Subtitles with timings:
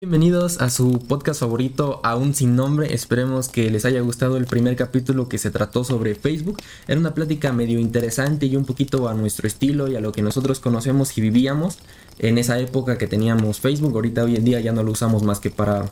[0.00, 2.94] Bienvenidos a su podcast favorito, aún sin nombre.
[2.94, 6.58] Esperemos que les haya gustado el primer capítulo que se trató sobre Facebook.
[6.86, 10.22] Era una plática medio interesante y un poquito a nuestro estilo y a lo que
[10.22, 11.78] nosotros conocemos y vivíamos
[12.20, 13.92] en esa época que teníamos Facebook.
[13.96, 15.90] Ahorita hoy en día ya no lo usamos más que para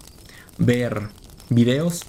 [0.56, 1.08] ver
[1.50, 2.04] videos.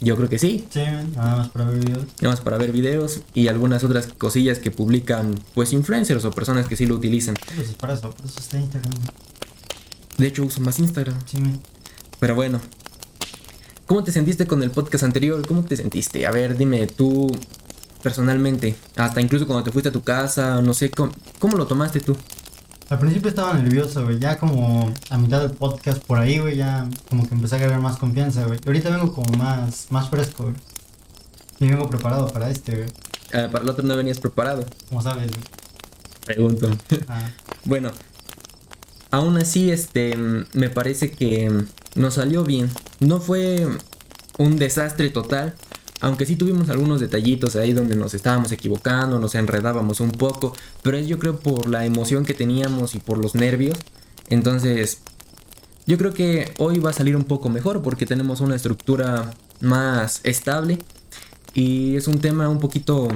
[0.00, 0.66] Yo creo que sí.
[0.70, 0.80] Sí,
[1.14, 2.06] nada más para ver videos.
[2.22, 6.68] Nada más para ver videos y algunas otras cosillas que publican pues influencers o personas
[6.68, 7.34] que sí lo utilizan.
[7.54, 8.94] Pues es para eso, por eso está Instagram.
[10.18, 11.16] De hecho uso más Instagram.
[11.26, 11.38] Sí.
[12.20, 12.60] Pero bueno.
[13.86, 15.46] ¿Cómo te sentiste con el podcast anterior?
[15.46, 16.26] ¿Cómo te sentiste?
[16.26, 17.34] A ver, dime tú
[18.02, 18.76] personalmente.
[18.96, 22.16] Hasta incluso cuando te fuiste a tu casa, no sé, ¿cómo, cómo lo tomaste tú?
[22.90, 24.18] Al principio estaba nervioso, güey.
[24.18, 27.80] Ya como a mitad del podcast por ahí, güey, ya como que empecé a agarrar
[27.80, 28.58] más confianza, güey.
[28.64, 30.54] Y ahorita vengo como más, más fresco, güey.
[31.60, 32.88] Y vengo preparado para este, güey.
[33.34, 34.64] Ah, para el otro no venías preparado.
[34.88, 35.42] Como sabes, güey.
[36.24, 36.70] Pregunto.
[37.08, 37.30] Ah,
[37.64, 37.90] Bueno,
[39.10, 40.16] aún así, este,
[40.52, 41.50] me parece que
[41.94, 42.70] nos salió bien.
[43.00, 43.66] No fue
[44.38, 45.54] un desastre total,
[46.00, 50.96] aunque sí tuvimos algunos detallitos ahí donde nos estábamos equivocando, nos enredábamos un poco, pero
[50.96, 53.78] es yo creo por la emoción que teníamos y por los nervios.
[54.28, 54.98] Entonces,
[55.86, 60.20] yo creo que hoy va a salir un poco mejor porque tenemos una estructura más
[60.22, 60.78] estable
[61.54, 63.08] y es un tema un poquito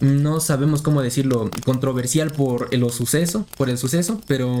[0.00, 4.58] no sabemos cómo decirlo, controversial por el suceso, por el suceso, pero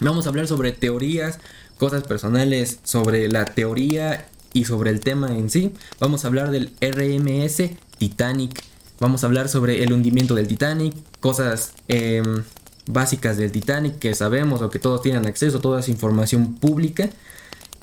[0.00, 1.38] vamos a hablar sobre teorías,
[1.78, 5.72] cosas personales sobre la teoría y sobre el tema en sí.
[6.00, 8.62] Vamos a hablar del RMS Titanic.
[8.98, 12.42] Vamos a hablar sobre el hundimiento del Titanic, cosas em,
[12.86, 17.10] básicas del Titanic que sabemos o que todos tienen acceso, toda esa información pública.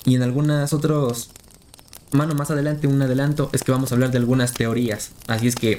[0.04, 1.30] Y en algunas otros,
[2.10, 5.12] mano más adelante, un adelanto, es que vamos a hablar de algunas teorías.
[5.28, 5.78] Así es que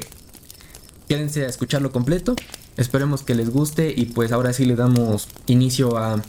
[1.07, 2.35] quédense a escucharlo completo.
[2.77, 6.21] Esperemos que les guste y pues ahora sí le damos inicio a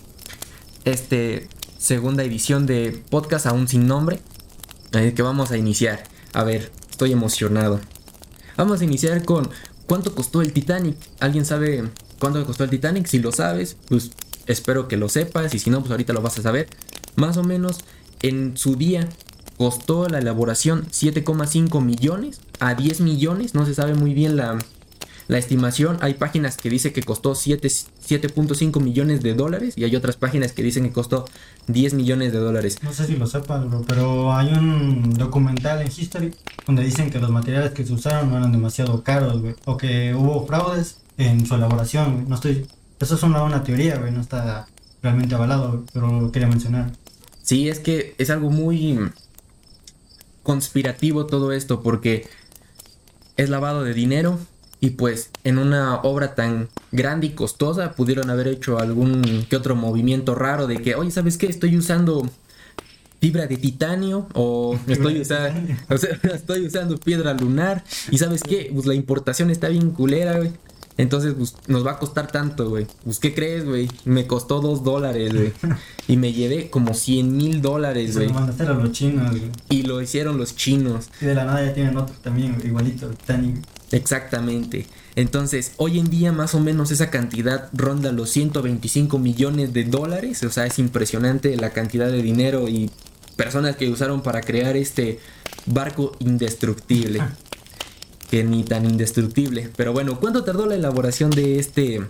[0.84, 4.20] este segunda edición de podcast aún sin nombre.
[4.92, 6.04] Así que vamos a iniciar.
[6.32, 7.80] A ver, estoy emocionado.
[8.56, 9.50] Vamos a iniciar con
[9.86, 10.96] cuánto costó el Titanic.
[11.20, 11.84] ¿Alguien sabe
[12.18, 13.06] cuánto costó el Titanic?
[13.06, 14.12] Si lo sabes, pues
[14.46, 16.68] espero que lo sepas y si no, pues ahorita lo vas a saber.
[17.16, 17.80] Más o menos
[18.22, 19.08] en su día
[19.58, 23.54] costó la elaboración 7,5 millones a 10 millones.
[23.54, 24.58] No se sabe muy bien la,
[25.28, 25.98] la estimación.
[26.00, 30.52] Hay páginas que dicen que costó 7 7.5 millones de dólares y hay otras páginas
[30.52, 31.24] que dicen que costó
[31.66, 32.78] 10 millones de dólares.
[32.82, 36.32] no sé si lo sepas, bro, pero hay un documental en History
[36.66, 39.54] donde dicen que los materiales que se usaron no eran demasiado caros, güey.
[39.64, 42.26] O que hubo fraudes en su elaboración, güey.
[42.26, 42.66] No estoy...
[43.00, 44.12] Eso es una, una teoría, güey.
[44.12, 44.66] No está
[45.02, 46.92] realmente avalado, pero lo quería mencionar.
[47.42, 48.98] Sí, es que es algo muy
[50.42, 52.28] conspirativo todo esto porque
[53.36, 54.38] es lavado de dinero
[54.80, 59.74] y pues en una obra tan grande y costosa pudieron haber hecho algún que otro
[59.74, 61.46] movimiento raro de que, oye, ¿sabes qué?
[61.46, 62.28] Estoy usando
[63.20, 65.54] fibra de titanio o estoy, usa-
[65.88, 68.70] o sea, estoy usando piedra lunar y ¿sabes qué?
[68.72, 70.50] Pues la importación está bien culera, güey.
[70.98, 72.86] Entonces, pues, nos va a costar tanto, güey.
[73.04, 73.88] Pues, ¿qué crees, güey?
[74.04, 75.52] Me costó dos dólares, güey.
[76.08, 78.34] Y me llevé como 100 mil dólares, se lo güey.
[78.34, 79.50] mandaste a los chinos, güey.
[79.68, 81.08] Y lo hicieron los chinos.
[81.20, 83.56] Y de la nada ya tienen otro también, güey, igualito, Titanic.
[83.90, 84.86] Exactamente.
[85.16, 90.42] Entonces, hoy en día más o menos esa cantidad ronda los 125 millones de dólares.
[90.44, 92.90] O sea, es impresionante la cantidad de dinero y
[93.36, 95.18] personas que usaron para crear este
[95.66, 97.20] barco indestructible.
[98.30, 99.70] Que ni tan indestructible.
[99.76, 102.00] Pero bueno, ¿cuánto tardó la elaboración de este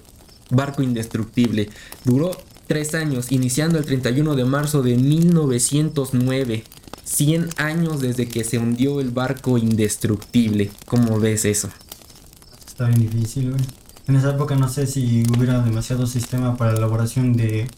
[0.50, 1.69] barco indestructible?
[2.04, 2.31] Duró
[2.66, 6.65] tres años, iniciando el 31 de marzo de 1909.
[7.06, 10.71] 100 años desde que se hundió el barco indestructible.
[10.87, 11.69] ¿Cómo ves eso?
[12.66, 13.62] Está bien difícil, güey.
[14.09, 17.69] En esa época no sé si hubiera demasiado sistema para la elaboración de,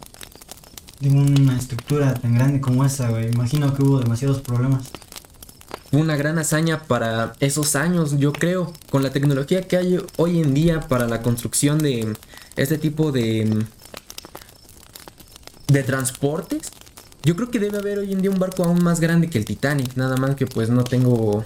[1.01, 3.31] de una estructura tan grande como esa, güey.
[3.31, 4.91] Imagino que hubo demasiados problemas.
[5.91, 10.53] Una gran hazaña para esos años, yo creo, con la tecnología que hay hoy en
[10.53, 12.15] día para la construcción de
[12.57, 13.65] este tipo de
[15.69, 16.71] de transportes.
[17.25, 19.45] Yo creo que debe haber hoy en día un barco aún más grande que el
[19.45, 21.43] Titanic, nada más que pues no tengo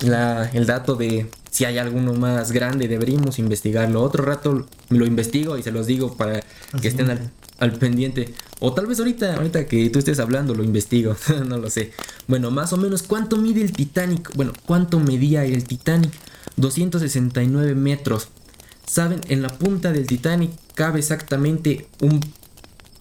[0.00, 4.02] la- el dato de si hay alguno más grande, deberíamos investigarlo.
[4.02, 6.42] Otro rato lo investigo y se los digo para
[6.80, 7.30] que estén al,
[7.62, 8.34] al pendiente.
[8.58, 11.14] O tal vez ahorita, ahorita que tú estés hablando, lo investigo.
[11.46, 11.92] no lo sé.
[12.26, 14.34] Bueno, más o menos, ¿cuánto mide el Titanic?
[14.34, 16.10] Bueno, ¿cuánto medía el Titanic?
[16.56, 18.28] 269 metros.
[18.84, 19.20] ¿Saben?
[19.28, 22.20] En la punta del Titanic cabe exactamente un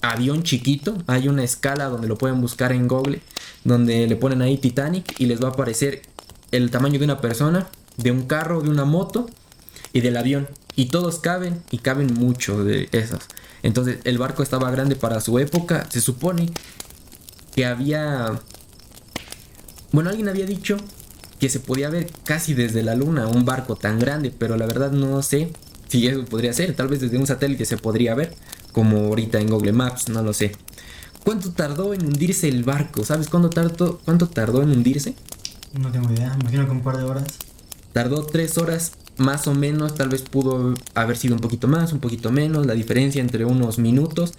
[0.02, 0.96] avión chiquito.
[1.08, 3.20] Hay una escala donde lo pueden buscar en Google.
[3.64, 6.04] Donde le ponen ahí Titanic y les va a aparecer
[6.52, 7.68] el tamaño de una persona,
[7.98, 9.28] de un carro, de una moto
[9.92, 10.48] y del avión.
[10.76, 13.20] Y todos caben y caben mucho de esos.
[13.64, 15.88] Entonces el barco estaba grande para su época.
[15.90, 16.50] Se supone
[17.56, 18.40] que había...
[19.92, 20.78] Bueno, alguien había dicho
[21.40, 24.92] que se podía ver casi desde la luna un barco tan grande, pero la verdad
[24.92, 25.52] no sé
[25.88, 26.74] si eso podría ser.
[26.76, 28.34] Tal vez desde un satélite se podría ver,
[28.72, 30.54] como ahorita en Google Maps, no lo sé.
[31.26, 33.04] ¿Cuánto tardó en hundirse el barco?
[33.04, 35.16] ¿Sabes cuánto tardó, cuánto tardó en hundirse?
[35.74, 37.26] No tengo idea, imagino que un par de horas.
[37.94, 42.00] Tardó tres horas más o menos, tal vez pudo haber sido un poquito más, un
[42.00, 44.34] poquito menos, la diferencia entre unos minutos,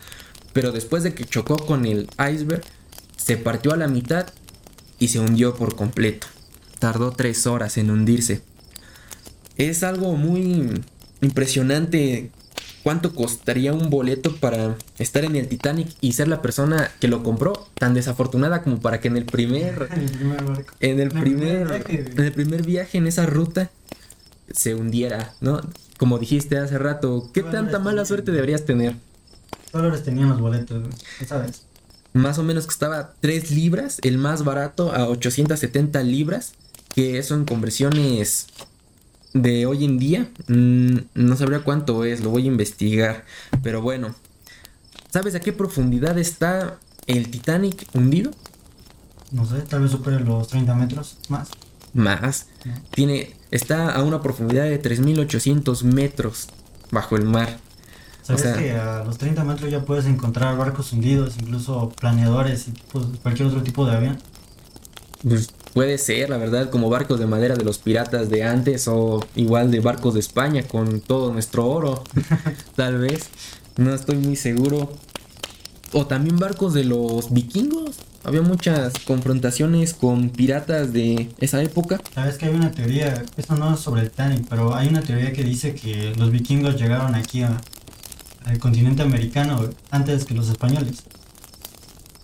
[0.52, 2.62] pero después de que chocó con el iceberg,
[3.16, 4.26] se partió a la mitad
[4.98, 6.26] y se hundió por completo.
[6.78, 8.42] Tardó tres horas en hundirse.
[9.56, 10.82] Es algo muy
[11.20, 12.30] impresionante
[12.82, 17.22] cuánto costaría un boleto para estar en el Titanic y ser la persona que lo
[17.22, 19.88] compró tan desafortunada como para que en el primer
[20.80, 23.70] En el primer en el primer en el primer viaje en esa ruta
[24.52, 25.60] se hundiera, ¿no?
[25.98, 28.94] Como dijiste hace rato, ¿qué tanta mala suerte deberías tener?
[29.70, 30.82] ¿Qué valores tenían los boletos?
[31.26, 31.62] ¿Sabes?
[32.12, 36.52] Más o menos costaba 3 libras, el más barato a 870 libras,
[36.94, 38.48] que eso en conversiones
[39.32, 43.24] de hoy en día, mm, no sabría cuánto es, lo voy a investigar,
[43.62, 44.14] pero bueno,
[45.10, 48.30] ¿sabes a qué profundidad está el Titanic hundido?
[49.30, 51.48] No sé, tal vez supere los 30 metros más.
[51.94, 52.46] Más,
[52.90, 56.48] tiene, está a una profundidad de 3800 metros
[56.90, 57.58] bajo el mar.
[58.22, 62.72] ¿Sabes sea- que a los 30 metros ya puedes encontrar barcos hundidos, incluso planeadores y
[62.72, 64.18] tipos- cualquier otro tipo de avión?
[65.22, 69.24] Pues puede ser, la verdad, como barcos de madera de los piratas de antes o
[69.36, 72.02] igual de barcos de España con todo nuestro oro,
[72.76, 73.28] tal vez.
[73.76, 74.92] No estoy muy seguro.
[75.92, 77.96] O también barcos de los vikingos.
[78.24, 82.00] Había muchas confrontaciones con piratas de esa época.
[82.14, 85.32] Sabes que hay una teoría, esto no es sobre el Titanic, pero hay una teoría
[85.32, 87.60] que dice que los vikingos llegaron aquí a-
[88.44, 91.02] al continente americano antes que los españoles.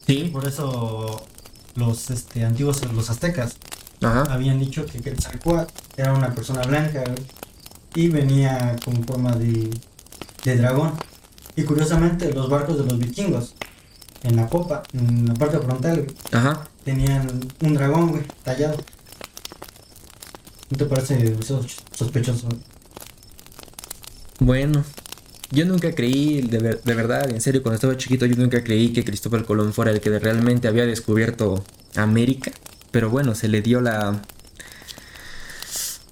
[0.06, 0.31] Sí.
[0.33, 1.25] Por eso
[1.75, 3.56] los este, antiguos, los aztecas,
[4.00, 4.23] Ajá.
[4.33, 7.03] habían dicho que Quetzalcóatl era una persona blanca
[7.95, 9.69] y venía con forma de,
[10.45, 10.93] de dragón.
[11.56, 13.55] Y curiosamente los barcos de los vikingos,
[14.23, 16.67] en la popa, en la parte frontal, güey, Ajá.
[16.85, 17.29] tenían
[17.62, 18.76] un dragón, güey, tallado.
[20.70, 21.37] ¿No te parece
[21.93, 22.47] sospechoso?
[22.49, 22.61] güey?
[24.41, 24.85] Bueno,
[25.50, 28.93] yo nunca creí, de, ver- de verdad, en serio, cuando estaba chiquito, yo nunca creí
[28.93, 31.64] que Cristóbal Colón fuera el que realmente había descubierto
[31.97, 32.53] América.
[32.91, 34.21] Pero bueno, se le dio la.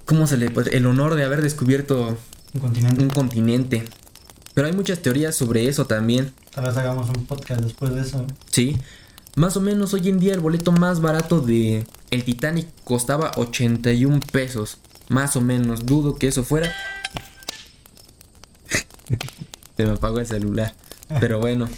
[0.05, 2.17] ¿Cómo se le pues, El honor de haber descubierto
[2.55, 3.03] Un continente.
[3.03, 3.85] un continente.
[4.57, 6.33] Pero hay muchas teorías sobre eso también.
[6.55, 8.17] Tal vez hagamos un podcast después de eso.
[8.23, 8.31] güey.
[8.51, 8.79] Sí.
[9.35, 14.19] Más o menos hoy en día el boleto más barato de el Titanic costaba 81
[14.33, 14.79] pesos.
[15.11, 15.85] Más o menos.
[15.85, 16.73] Dudo que eso fuera.
[19.77, 20.73] Se me apagó el celular.
[21.21, 21.69] Pero bueno.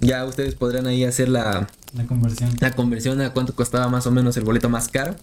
[0.00, 2.54] Ya ustedes podrán ahí hacer la, La conversión.
[2.60, 5.16] la conversión a cuánto costaba más o menos el boleto más caro.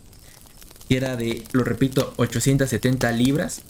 [0.87, 3.61] Que era de, lo repito, 870 libras.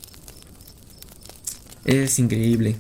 [1.83, 2.77] Es increíble.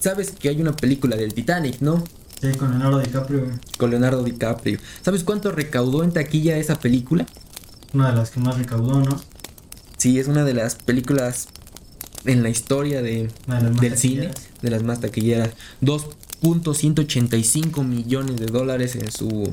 [0.00, 2.02] Sabes que hay una película del Titanic, ¿no?
[2.40, 4.78] Sí, con Leonardo DiCaprio, con Leonardo DiCaprio.
[5.02, 7.26] ¿Sabes cuánto recaudó en taquilla esa película?
[7.92, 9.20] Una de las que más recaudó, ¿no?
[9.96, 11.48] Sí, es una de las películas
[12.24, 13.28] en la historia de,
[13.80, 14.30] del cine,
[14.62, 15.50] de las más taquilleras.
[15.82, 19.52] 2.185 millones de dólares en su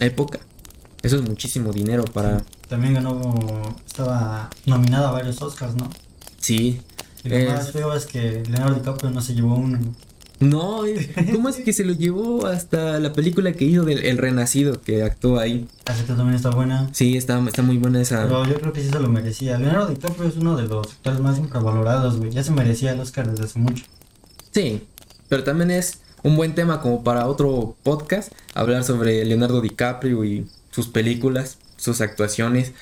[0.00, 0.40] época.
[1.02, 2.42] Eso es muchísimo dinero para...
[2.68, 5.90] También ganó, estaba nominada a varios Oscars, ¿no?
[6.38, 6.80] Sí.
[7.24, 9.78] Y lo Es- más feo es que Leonardo DiCaprio no se llevó uno.
[10.40, 10.82] No,
[11.32, 15.02] ¿cómo es que se lo llevó hasta la película que hizo del El Renacido que
[15.02, 15.68] actuó ahí?
[15.86, 16.88] Gente también está buena.
[16.92, 18.24] Sí, está, está muy buena esa...
[18.24, 19.58] Pero yo creo que sí se lo merecía.
[19.58, 22.30] Leonardo DiCaprio es uno de los actores más infravalorados, güey.
[22.30, 23.84] Ya se merecía el Oscar desde hace mucho.
[24.50, 24.82] Sí,
[25.28, 30.46] pero también es un buen tema como para otro podcast, hablar sobre Leonardo DiCaprio y
[30.70, 32.72] sus películas, sus actuaciones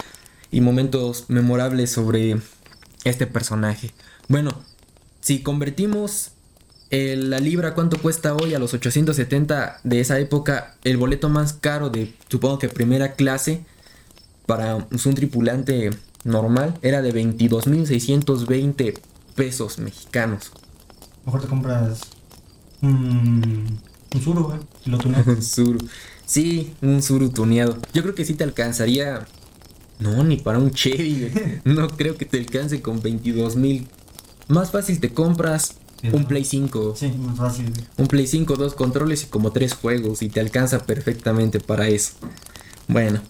[0.51, 2.39] y momentos memorables sobre
[3.05, 3.93] este personaje.
[4.29, 4.53] Bueno,
[5.21, 6.31] si convertimos
[6.91, 11.55] el- la libra cuánto cuesta hoy a los 870 de esa época, el boleto más
[11.55, 13.65] caro de supongo que primera clase
[14.47, 15.91] para un tripulante
[16.25, 18.95] normal era de 22.620
[19.35, 20.53] pesos mexicanos.
[21.25, 22.01] Mejor te compras
[22.83, 23.81] un,
[24.15, 24.59] un Suru, güey.
[24.85, 25.27] Y lo tuneas.
[25.27, 25.79] Un Zuru.
[26.27, 27.77] Sí, un Zuru tuneado.
[27.93, 29.27] Yo creo que sí te alcanzaría.
[29.99, 31.61] No, ni para un Chevy, güey.
[31.65, 33.87] No creo que te alcance con 22 mil.
[34.49, 35.75] Más fácil te compras
[36.13, 36.25] un.
[36.25, 36.95] Play 5.
[36.97, 37.85] Sí, más fácil, güey.
[37.97, 40.23] Un Play 5, dos controles y como tres juegos.
[40.23, 42.15] Y te alcanza perfectamente para eso.
[42.89, 43.21] Bueno,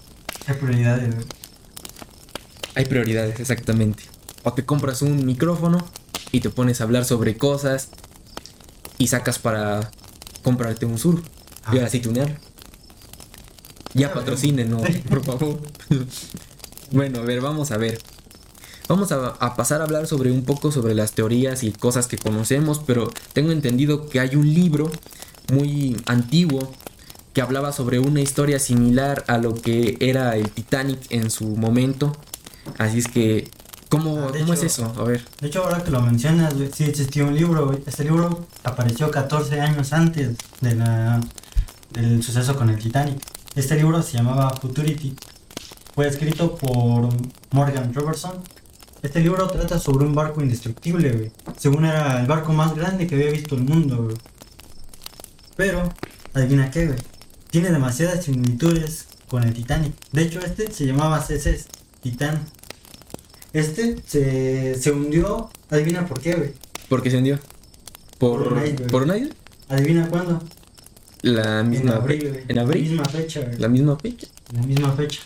[0.47, 1.26] Hay prioridades, güey.
[2.75, 4.04] hay prioridades, exactamente.
[4.45, 5.87] O te compras un micrófono
[6.33, 7.90] y te pones a hablar sobre cosas
[8.99, 9.90] y sacas para
[10.42, 11.23] comprarte un sur
[11.71, 12.38] y ahora sí tunear.
[13.95, 14.78] Ya patrocinen, no,
[15.11, 15.61] por favor.
[16.92, 17.99] bueno, a ver, vamos a ver.
[18.88, 22.18] Vamos a, a, pasar a hablar sobre un poco sobre las teorías y cosas que
[22.18, 24.90] conocemos, pero tengo entendido que hay un libro
[25.52, 26.72] muy antiguo
[27.32, 32.14] que hablaba sobre una historia similar a lo que era el Titanic en su momento.
[32.76, 33.49] Así es que,
[33.88, 34.94] ¿cómo, Ah, de ¿cómo es hecho- eso?
[34.99, 35.25] A ver.
[35.40, 37.72] De hecho, ahora que lo mencionas, sí existió un libro.
[37.87, 41.20] Este libro apareció 14 años antes de la,
[41.90, 43.18] del suceso con el Titanic.
[43.54, 45.14] Este libro se llamaba Futurity.
[45.94, 47.08] Fue escrito por
[47.50, 48.37] Morgan Robertson.
[49.02, 51.32] Este libro trata sobre un barco indestructible, güey.
[51.58, 54.16] Según era el barco más grande que había visto el mundo, güey.
[55.56, 55.92] Pero,
[56.32, 56.99] adivina qué, güey.
[57.50, 59.92] Tiene demasiadas similitudes con el Titanic.
[60.12, 61.62] De hecho, este se llamaba CC
[62.00, 62.40] Titán.
[63.52, 66.52] Este se, se hundió, adivina por qué, güey.
[66.88, 67.38] ¿Por qué se hundió?
[68.18, 68.90] ¿Por, Por un iceberg.
[68.90, 69.34] ¿Por un iceberg?
[69.68, 70.42] Adivina cuándo.
[71.22, 72.44] La En misma abril, güey.
[72.49, 72.84] ¿En abril?
[72.84, 73.58] La misma fecha, güey.
[73.58, 74.26] La misma fecha.
[74.54, 75.20] La misma fecha.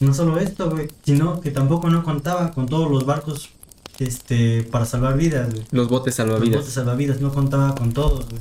[0.00, 3.50] No solo esto, güey, sino que tampoco no contaba con todos los barcos
[3.98, 5.64] este, para salvar vidas, güey.
[5.70, 6.60] Los botes Los salvavidas.
[6.60, 8.40] botes salvavidas no contaba con todos, güey.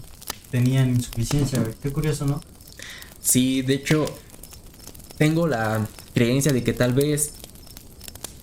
[0.51, 1.73] Tenían insuficiencia, güey.
[1.81, 2.41] Qué curioso, ¿no?
[3.21, 4.05] Sí, de hecho,
[5.17, 7.33] tengo la creencia de que tal vez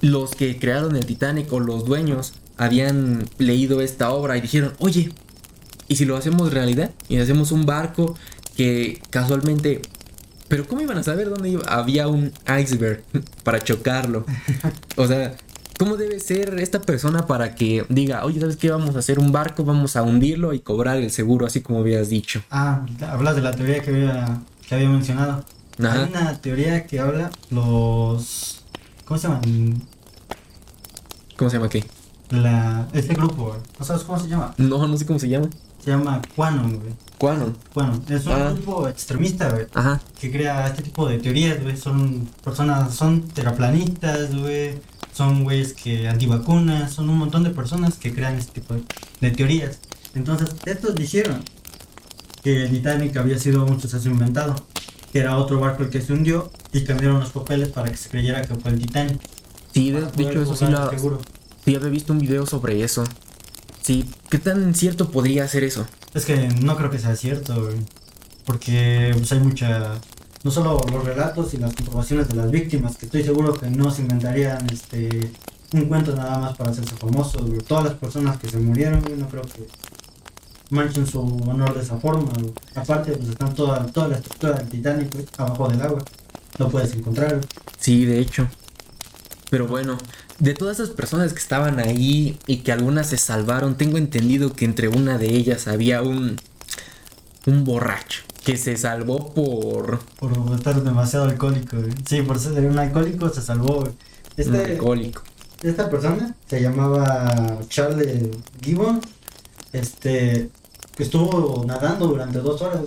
[0.03, 5.11] los que crearon el Titanic o los dueños habían leído esta obra y dijeron, oye,
[5.89, 6.91] ¿y si lo hacemos realidad?
[7.09, 8.15] Y hacemos un barco
[8.57, 9.81] que casualmente...
[10.49, 11.63] Pero ¿cómo iban a saber dónde iba?
[11.67, 13.03] había un iceberg
[13.43, 14.25] para chocarlo?
[14.97, 15.37] O sea,
[15.79, 18.71] ¿cómo debe ser esta persona para que diga, oye, ¿sabes qué?
[18.71, 22.09] Vamos a hacer un barco, vamos a hundirlo y cobrar el seguro, así como habías
[22.09, 22.43] dicho?
[22.51, 25.45] Ah, hablas de la teoría que había, que había mencionado.
[25.79, 26.05] Ajá.
[26.05, 28.65] Hay una teoría que habla los...
[29.05, 29.83] ¿Cómo se llaman?
[31.37, 31.85] ¿Cómo se llama qué?
[32.31, 33.57] La, este grupo.
[33.79, 34.55] ¿No sabes cómo se llama?
[34.57, 35.49] No, no sé cómo se llama.
[35.85, 36.95] Se llama Quanon, güey.
[37.19, 37.57] Quanon.
[37.73, 38.03] Quanon.
[38.09, 38.51] Es un Ah.
[38.53, 39.67] grupo extremista, güey.
[39.75, 40.01] Ajá.
[40.21, 41.77] que crea este tipo de teorías, güey.
[41.77, 44.79] Son personas, son terraplanistas, güey.
[45.13, 48.83] Son güeyes que antivacunas, son un montón de personas que crean este tipo de,
[49.21, 49.79] de teorías.
[50.15, 51.43] Entonces, estos dijeron
[52.43, 54.55] que el Titanic había sido un suceso inventado,
[55.13, 58.11] que era otro barco el que se hundió y cambiaron los papeles para que se
[58.11, 59.19] creyera que fue el Titanic.
[59.73, 61.21] Sí, de, hecho, eso sí el seguro.
[61.65, 63.05] sí había visto un video sobre eso.
[63.83, 65.87] Sí, ¿qué tan cierto podría ser eso?
[66.17, 67.69] Es que no creo que sea cierto.
[68.47, 70.01] Porque pues, hay mucha.
[70.45, 73.91] No solo los relatos y las comprobaciones de las víctimas, que estoy seguro que no
[73.91, 75.31] se inventarían este
[75.75, 77.59] un cuento nada más para hacerse famosos, güey.
[77.59, 79.67] Todas las personas que se murieron, güey, no creo que
[80.71, 82.33] manchen su honor de esa forma.
[82.75, 86.03] Aparte, pues están toda, la estructura del Titanic, abajo del agua.
[86.57, 87.41] Lo puedes encontrar.
[87.79, 88.49] Sí, de hecho.
[89.51, 89.99] Pero bueno,
[90.39, 94.65] de todas esas personas que estaban ahí y que algunas se salvaron, tengo entendido que
[94.65, 96.37] entre una de ellas había un
[97.47, 101.93] un borracho que se salvó por Por estar demasiado alcohólico, güey.
[102.09, 103.93] Sí, por ser un alcohólico se salvó, güey.
[103.93, 103.95] un
[104.37, 105.23] Este, alcohólico.
[105.63, 108.29] Esta persona se llamaba Charles
[108.63, 109.01] Gibbon.
[109.73, 110.51] Este
[110.97, 112.81] que estuvo nadando durante dos horas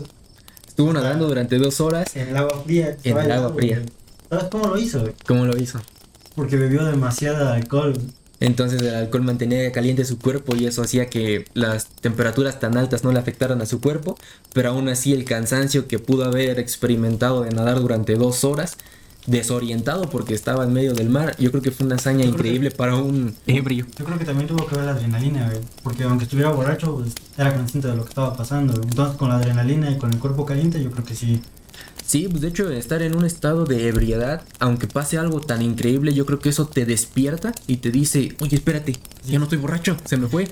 [0.68, 2.16] Estuvo nadando durante dos horas.
[2.16, 2.98] en el agua fría.
[3.04, 3.82] En el agua fría.
[4.30, 5.02] ¿Sabes cómo lo hizo?
[5.02, 5.14] güey?
[5.28, 5.80] ¿Cómo lo hizo?
[6.40, 7.94] Porque bebió demasiada alcohol.
[8.40, 13.04] Entonces el alcohol mantenía caliente su cuerpo y eso hacía que las temperaturas tan altas
[13.04, 14.18] no le afectaran a su cuerpo,
[14.54, 18.78] pero aún así el cansancio que pudo haber experimentado de nadar durante dos horas,
[19.28, 22.96] desorientado porque estaba en medio del mar, yo creo que fue una hazaña increíble para
[22.96, 23.86] un ebrio.
[23.98, 25.52] Yo creo que también tuvo que ver la adrenalina.
[25.84, 28.82] Porque aunque estuviera borracho, pues era consciente de lo que estaba pasando.
[28.82, 31.42] Entonces con la adrenalina y con el cuerpo caliente, yo creo que sí.
[32.10, 36.12] Sí, pues de hecho estar en un estado de ebriedad, aunque pase algo tan increíble,
[36.12, 38.96] yo creo que eso te despierta y te dice, oye, espérate,
[39.28, 40.48] ya no estoy borracho, se me fue.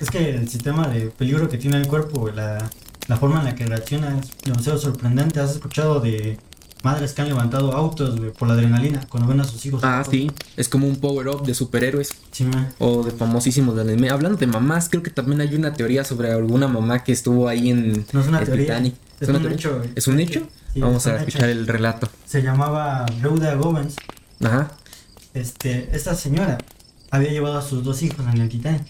[0.00, 2.70] Es que el sistema de peligro que tiene el cuerpo, la,
[3.08, 5.40] la forma en la que reacciona es demasiado sorprendente.
[5.40, 6.38] ¿Has escuchado de
[6.84, 9.80] madres que han levantado autos, güey, por la adrenalina cuando ven a sus hijos?
[9.82, 12.10] Ah, sí, es como un power-up de superhéroes.
[12.30, 12.46] Sí.
[12.78, 14.10] O de famosísimos anime.
[14.10, 17.70] Hablando de mamás, creo que también hay una teoría sobre alguna mamá que estuvo ahí
[17.70, 18.64] en No es una el teoría.
[18.66, 18.94] Titanic.
[19.26, 19.82] Un hecho.
[19.96, 20.46] ¿Es un hecho?
[20.76, 22.08] Vamos a escuchar el relato.
[22.26, 23.96] Se llamaba Rhoda Govens.
[24.42, 24.70] Ajá,
[25.34, 26.58] Este, esta señora
[27.10, 28.82] había llevado a sus dos hijos en el Titanic.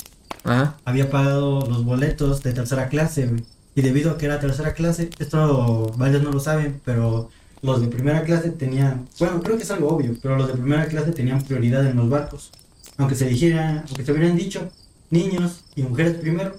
[0.45, 0.77] ajá.
[0.85, 3.45] Había pagado los boletos de tercera clase, güey.
[3.75, 7.31] Y debido a que era tercera clase, esto varios no lo saben, pero
[7.63, 10.87] los de primera clase tenían, bueno, creo que es algo obvio, pero los de primera
[10.87, 12.51] clase tenían prioridad en los barcos.
[12.99, 14.69] Aunque se dijera, aunque se hubieran dicho
[15.11, 16.59] niños y mujeres primero,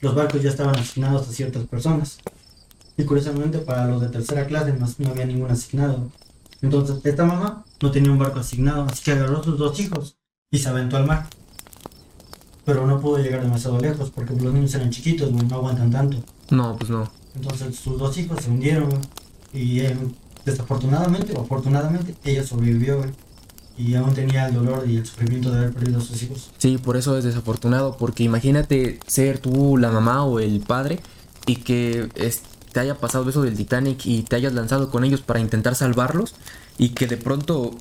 [0.00, 2.18] los barcos ya estaban asignados a ciertas personas.
[2.96, 6.08] Y curiosamente para los de tercera clase no, no había ningún asignado.
[6.62, 10.16] Entonces esta mamá no tenía un barco asignado, así que agarró a sus dos hijos
[10.50, 11.26] y se aventó al mar.
[12.64, 16.18] pero no pudo llegar demasiado lejos porque los niños eran chiquitos, no aguantan tanto.
[16.50, 17.10] No, pues no.
[17.34, 18.90] Entonces sus dos hijos se hundieron,
[19.52, 23.04] y él, desafortunadamente o afortunadamente, ella sobrevivió.
[23.78, 26.50] Y aún tenía el dolor y el sufrimiento de haber perdido a sus hijos.
[26.58, 31.00] Sí, por eso es desafortunado, porque imagínate ser tú la mamá o el padre
[31.46, 35.20] y que es- te haya pasado eso del Titanic y te hayas lanzado con ellos
[35.20, 36.34] para intentar salvarlos
[36.78, 37.76] y que de pronto,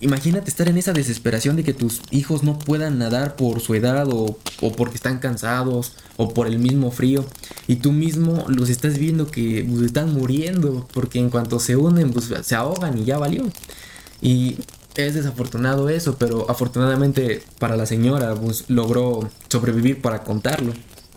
[0.00, 4.08] imagínate estar en esa desesperación de que tus hijos no puedan nadar por su edad
[4.08, 7.24] o, o porque están cansados o por el mismo frío
[7.66, 12.12] y tú mismo los estás viendo que pues, están muriendo porque en cuanto se unen
[12.12, 13.44] pues se ahogan y ya valió.
[14.20, 14.56] Y
[14.96, 20.72] es desafortunado eso, pero afortunadamente para la señora pues, logró sobrevivir para contarlo.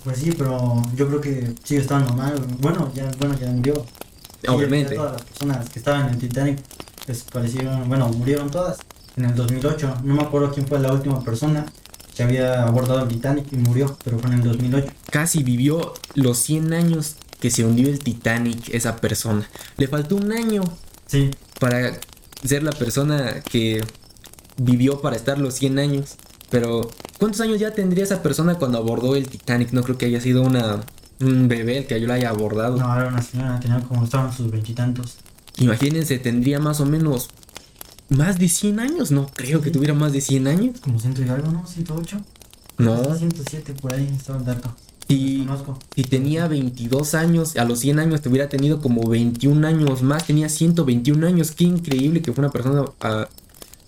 [0.07, 2.33] Pues sí, pero yo creo que sigue estando mal.
[2.61, 3.85] Bueno, ya, bueno, ya murió.
[4.47, 4.91] Obviamente.
[4.91, 6.59] ya Todas las personas que estaban en el Titanic
[7.05, 8.77] desaparecieron, bueno, murieron todas
[9.17, 9.95] en el 2008.
[10.05, 11.65] No me acuerdo quién fue la última persona
[12.15, 14.87] que había abordado el Titanic y murió, pero fue en el 2008.
[15.11, 19.49] Casi vivió los 100 años que se hundió el Titanic esa persona.
[19.75, 20.63] Le faltó un año
[21.07, 21.99] Sí, para
[22.45, 23.83] ser la persona que
[24.55, 26.15] vivió para estar los 100 años.
[26.49, 29.71] Pero, ¿cuántos años ya tendría esa persona cuando abordó el Titanic?
[29.71, 30.81] No creo que haya sido una,
[31.19, 32.77] un bebé el que yo la haya abordado.
[32.77, 35.17] no, era una señora, tenía como estaban sus veintitantos.
[35.59, 37.29] Imagínense, tendría más o menos
[38.09, 39.11] más de 100 años.
[39.11, 40.79] No creo que tuviera más de 100 años.
[40.79, 41.65] Como ciento y algo, ¿no?
[41.65, 42.21] 108.
[42.77, 43.15] No.
[43.15, 44.73] 107 por ahí estaba el dato.
[45.09, 45.79] Y Conozco.
[45.95, 50.27] si tenía 22 años, a los 100 años te hubiera tenido como 21 años más.
[50.27, 51.51] Tenía 121 años.
[51.51, 53.27] Qué increíble que una persona ah,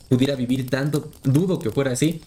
[0.10, 1.12] pudiera vivir tanto.
[1.24, 2.22] Dudo que fuera así.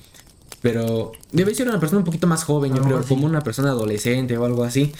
[0.62, 3.02] Pero debe ser una persona un poquito más joven, yo creo.
[3.02, 4.92] Como una persona adolescente o algo así.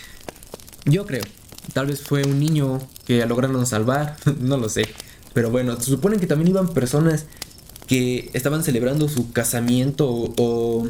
[0.85, 1.23] Yo creo.
[1.73, 4.17] Tal vez fue un niño que lograron salvar.
[4.41, 4.87] no lo sé.
[5.33, 7.27] Pero bueno, se supone que también iban personas
[7.87, 10.89] que estaban celebrando su casamiento o, o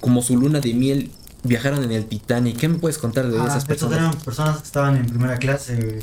[0.00, 1.10] como su luna de miel
[1.44, 2.56] viajaron en el Titanic.
[2.56, 3.98] ¿Qué me puedes contar de Ah, esas personas?
[3.98, 6.00] eran personas que estaban en primera clase.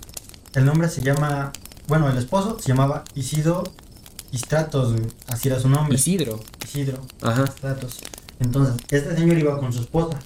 [0.54, 1.51] El nombre se llama,
[1.88, 3.63] bueno, el esposo se llamaba Isidro
[4.31, 5.07] Istratos, güey.
[5.27, 5.96] así era su nombre.
[5.96, 6.40] Isidro.
[6.66, 7.46] Isidro Ajá.
[7.46, 8.00] Istratos.
[8.40, 10.20] Entonces, este señor iba con su esposa.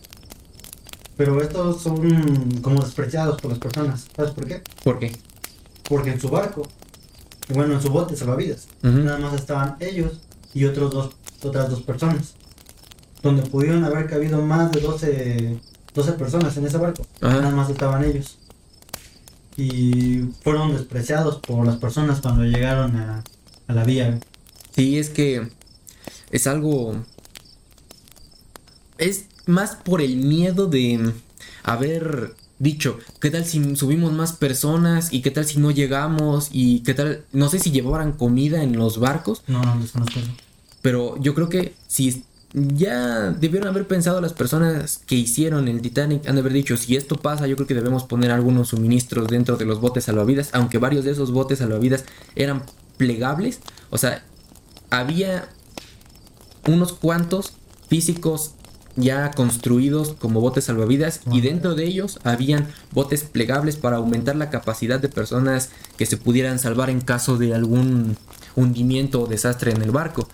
[1.18, 4.08] Pero estos son como despreciados por las personas.
[4.16, 4.64] ¿Sabes por qué?
[4.84, 5.16] ¿Por qué?
[5.84, 6.68] Porque en su barco,
[7.50, 8.98] bueno, en su bote salvavidas, Ujú.
[9.00, 10.14] nada más estaban ellos
[10.54, 11.12] y otros dos,
[11.44, 12.34] otras dos personas.
[13.22, 15.60] Donde pudieron haber cabido más de 12,
[15.94, 17.06] 12 personas en ese barco.
[17.22, 18.38] Nada más estaban ellos.
[19.58, 23.24] Y fueron despreciados por las personas cuando llegaron a,
[23.72, 24.20] a la vía.
[24.76, 25.48] Sí, es que
[26.32, 26.96] es algo...
[28.98, 31.12] Es más por el miedo de
[31.64, 35.12] haber dicho, ¿qué tal si subimos más personas?
[35.12, 36.50] ¿Y qué tal si no llegamos?
[36.52, 37.26] ¿Y qué tal?
[37.34, 40.30] No sé si llevaran comida en los barcos, No, no desconozco eso.
[40.84, 46.28] pero yo creo que si ya debieron haber pensado las personas que hicieron el Titanic,
[46.28, 49.58] han de haber dicho, si esto pasa, yo creo que debemos poner algunos suministros dentro
[49.58, 52.04] de los botes salvavidas, aunque varios de esos botes salvavidas
[52.36, 52.62] eran
[53.02, 54.24] plegables, o sea,
[54.92, 55.50] había
[56.68, 57.54] unos cuantos
[57.88, 58.52] físicos
[58.96, 64.52] ya construidos como botes salvavidas y dentro de ellos habían botes plegables para aumentar la
[64.52, 68.18] capacidad de personas que se pudieran salvar en caso de algún
[68.56, 70.28] hundimiento o desastre en el barco.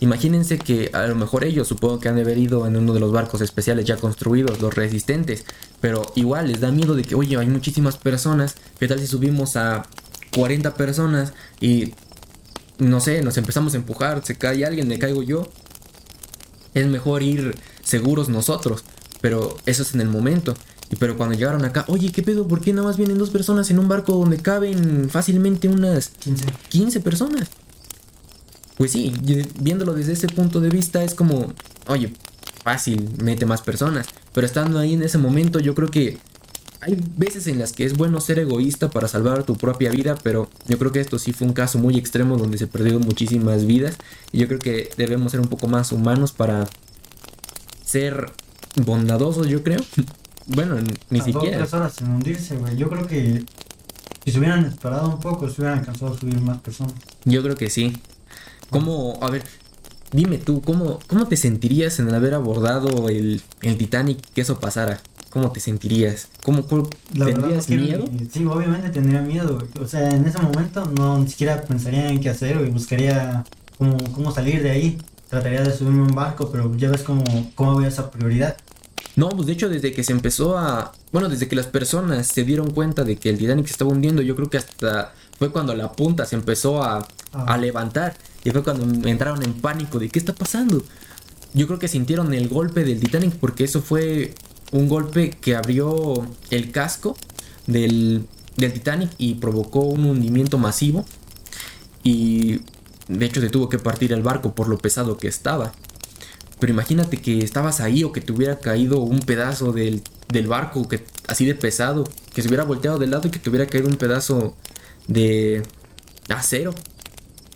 [0.00, 3.00] Imagínense que a lo mejor ellos supongo que han de haber ido en uno de
[3.00, 5.44] los barcos especiales ya construidos, los resistentes,
[5.82, 9.56] pero igual les da miedo de que, oye, hay muchísimas personas, ¿qué tal si subimos
[9.56, 9.82] a
[10.34, 11.94] 40 personas y
[12.78, 15.48] no sé, nos empezamos a empujar, se cae alguien, me caigo yo?
[16.74, 18.84] Es mejor ir seguros nosotros,
[19.20, 20.54] pero eso es en el momento.
[20.90, 22.46] Y pero cuando llegaron acá, oye, ¿qué pedo?
[22.46, 26.44] ¿Por qué nada más vienen dos personas en un barco donde caben fácilmente unas 15.
[26.68, 27.48] 15 personas.
[28.76, 29.12] Pues sí,
[29.60, 31.52] viéndolo desde ese punto de vista es como,
[31.86, 32.12] oye,
[32.64, 34.06] fácil, mete más personas.
[34.32, 36.18] Pero estando ahí en ese momento yo creo que
[36.84, 40.50] hay veces en las que es bueno ser egoísta para salvar tu propia vida, pero
[40.68, 43.96] yo creo que esto sí fue un caso muy extremo donde se perdieron muchísimas vidas.
[44.32, 46.68] Y yo creo que debemos ser un poco más humanos para
[47.84, 48.30] ser
[48.76, 49.80] bondadosos, yo creo.
[50.46, 50.74] Bueno,
[51.08, 51.56] ni Tardó siquiera.
[51.56, 52.76] tres horas en hundirse, güey.
[52.76, 53.42] Yo creo que
[54.26, 56.92] si se hubieran esperado un poco, se hubieran alcanzado a subir más personas.
[57.24, 57.96] Yo creo que sí.
[58.68, 59.42] ¿Cómo, a ver,
[60.12, 65.00] dime tú, ¿cómo, cómo te sentirías en haber abordado el, el Titanic que eso pasara?
[65.34, 66.28] ¿Cómo te sentirías?
[66.42, 68.04] ¿Cómo, cómo- La verdad tendrías que miedo?
[68.32, 69.58] sí, obviamente tendría miedo.
[69.80, 72.70] O sea, en ese momento no ni siquiera pensaría en qué hacer, güey.
[72.70, 73.44] Buscaría
[73.76, 74.98] cómo, cómo salir de ahí.
[75.28, 77.24] Trataría de subirme a un barco, pero ya ves cómo,
[77.56, 78.56] cómo veo esa prioridad.
[79.16, 80.92] No, pues de hecho desde que se empezó a...
[81.12, 84.22] Bueno, desde que las personas se dieron cuenta de que el Titanic se estaba hundiendo,
[84.22, 87.44] yo creo que hasta fue cuando la punta se empezó a, Ah.
[87.54, 88.14] a levantar.
[88.44, 90.82] Y fue cuando entraron en pánico de qué está pasando.
[91.52, 94.34] yo creo que sintieron el golpe del Titanic porque eso fue
[94.74, 97.16] un golpe que abrió el casco
[97.68, 101.04] del, del Titanic y provocó un hundimiento masivo
[102.02, 102.60] y
[103.06, 105.72] de hecho se tuvo que partir el barco por lo pesado que estaba.
[106.58, 110.88] Pero imagínate que estabas ahí o que te hubiera caído un pedazo del, del barco
[110.88, 112.02] que, así de pesado,
[112.34, 114.56] que se hubiera volteado del lado y que te hubiera caído un pedazo
[115.06, 115.62] de
[116.28, 116.74] acero.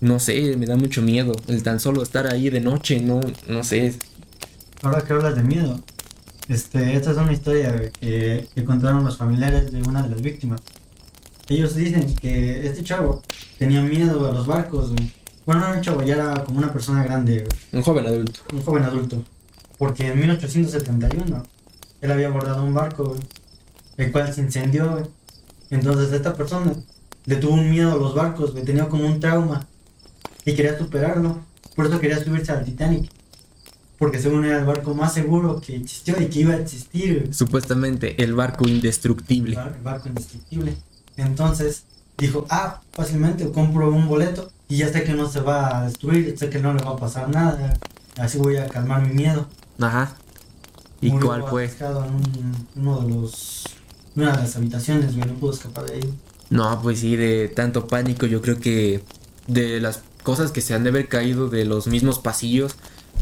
[0.01, 1.33] No sé, me da mucho miedo.
[1.49, 3.95] El tan solo estar ahí de noche, no, no sé.
[4.83, 5.83] Ahora que hablas de miedo,
[6.49, 10.61] este, esta es una historia que, que contaron los familiares de una de las víctimas.
[11.49, 13.23] Ellos dicen que este chavo
[13.59, 15.13] tenía miedo a los barcos, güey.
[15.47, 18.41] Bueno, no era un chavo, ya era como una persona grande, güey, Un joven adulto.
[18.53, 19.25] un joven adulto.
[19.79, 21.43] Porque en 1871
[22.01, 23.21] él había abordado un barco, güey,
[23.97, 25.05] el cual se incendió, güey.
[25.71, 26.73] Entonces esta persona
[27.25, 29.67] le tuvo un miedo a los barcos, güey, tenía como un trauma
[30.45, 31.41] y quería superarlo.
[31.75, 33.11] Por eso quería subirse al Titanic.
[33.99, 37.29] Porque según era el barco más seguro que existió y que iba a existir.
[37.33, 39.57] Supuestamente el barco indestructible.
[39.57, 40.77] Bar- barco indestructible.
[41.17, 41.83] Entonces
[42.17, 46.37] dijo, ah, fácilmente compro un boleto y ya sé que no se va a destruir,
[46.39, 47.77] sé que no le va a pasar nada,
[48.19, 49.49] así voy a calmar mi miedo.
[49.81, 50.15] Ajá.
[51.01, 51.65] ¿Y Murió cuál fue?
[51.65, 53.65] en un- uno de los,
[54.17, 56.15] una de las habitaciones, güey, no pudo escapar de ahí.
[56.51, 59.03] No, pues sí, de tanto pánico, yo creo que
[59.47, 62.75] de las cosas que se han de haber caído de los mismos pasillos,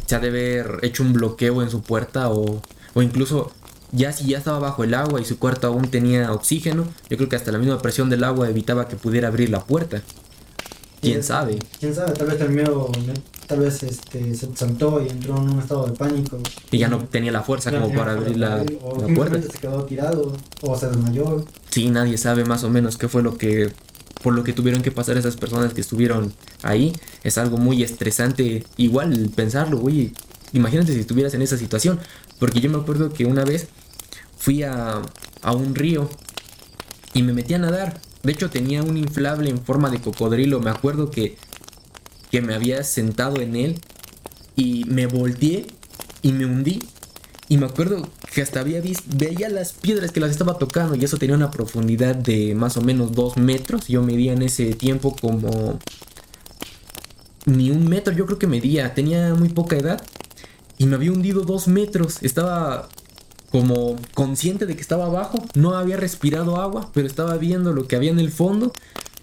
[0.06, 2.60] se ha de haber hecho un bloqueo en su puerta o,
[2.94, 3.52] o incluso
[3.92, 7.28] ya si ya estaba bajo el agua y su cuarto aún tenía oxígeno, yo creo
[7.28, 10.02] que hasta la misma presión del agua evitaba que pudiera abrir la puerta.
[11.00, 11.58] ¿Quién sabe?
[11.78, 12.90] Quién sabe, tal vez el miedo,
[13.46, 16.38] tal vez este, se saltó y entró en un estado de pánico.
[16.70, 19.40] Y ya no tenía la fuerza no como para abrir la, abrir, O la puerta.
[19.40, 20.32] se quedó tirado,
[20.62, 21.44] o se desmayó.
[21.70, 23.70] Sí, nadie sabe más o menos qué fue lo que
[24.26, 26.32] por lo que tuvieron que pasar esas personas que estuvieron
[26.64, 26.92] ahí.
[27.22, 30.14] Es algo muy estresante igual pensarlo, güey.
[30.52, 32.00] Imagínate si estuvieras en esa situación,
[32.40, 33.68] porque yo me acuerdo que una vez
[34.36, 35.00] fui a,
[35.42, 36.10] a un río
[37.14, 38.00] y me metí a nadar.
[38.24, 41.36] De hecho tenía un inflable en forma de cocodrilo, me acuerdo que
[42.32, 43.80] que me había sentado en él
[44.56, 45.68] y me volteé
[46.22, 46.80] y me hundí.
[47.48, 51.04] Y me acuerdo que hasta había visto, veía las piedras que las estaba tocando y
[51.04, 53.86] eso tenía una profundidad de más o menos dos metros.
[53.86, 55.78] Yo medía en ese tiempo como
[57.44, 60.02] ni un metro, yo creo que medía, tenía muy poca edad
[60.76, 62.18] y me había hundido dos metros.
[62.22, 62.88] Estaba
[63.50, 67.94] como consciente de que estaba abajo, no había respirado agua, pero estaba viendo lo que
[67.94, 68.72] había en el fondo.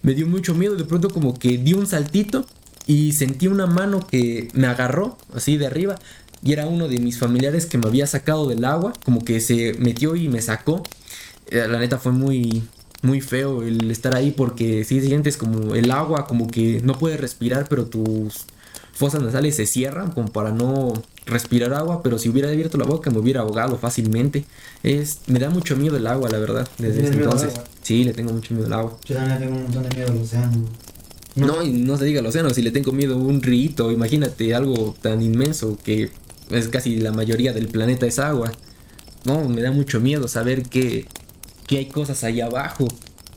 [0.01, 2.45] Me dio mucho miedo, de pronto como que di un saltito
[2.85, 5.99] y sentí una mano que me agarró así de arriba
[6.43, 9.73] y era uno de mis familiares que me había sacado del agua, como que se
[9.79, 10.83] metió y me sacó.
[11.47, 12.63] Eh, La neta fue muy
[13.01, 17.19] muy feo el estar ahí porque sí sientes como el agua como que no puedes
[17.19, 18.45] respirar, pero tus
[18.93, 20.93] fosas nasales se cierran como para no
[21.25, 24.45] respirar agua, pero si hubiera abierto la boca me hubiera ahogado fácilmente.
[24.83, 27.61] Es me da mucho miedo el agua, la verdad, desde ¿Tienes ese al entonces.
[27.81, 28.97] Sí, le tengo mucho miedo al agua.
[29.05, 30.65] Yo también tengo un montón de miedo al océano.
[31.35, 34.53] No, y no se diga el océano, si le tengo miedo a un río, imagínate
[34.53, 36.11] algo tan inmenso que
[36.53, 38.51] es casi la mayoría del planeta es agua.
[39.25, 41.07] No, me da mucho miedo saber que,
[41.67, 42.87] que hay cosas ahí abajo.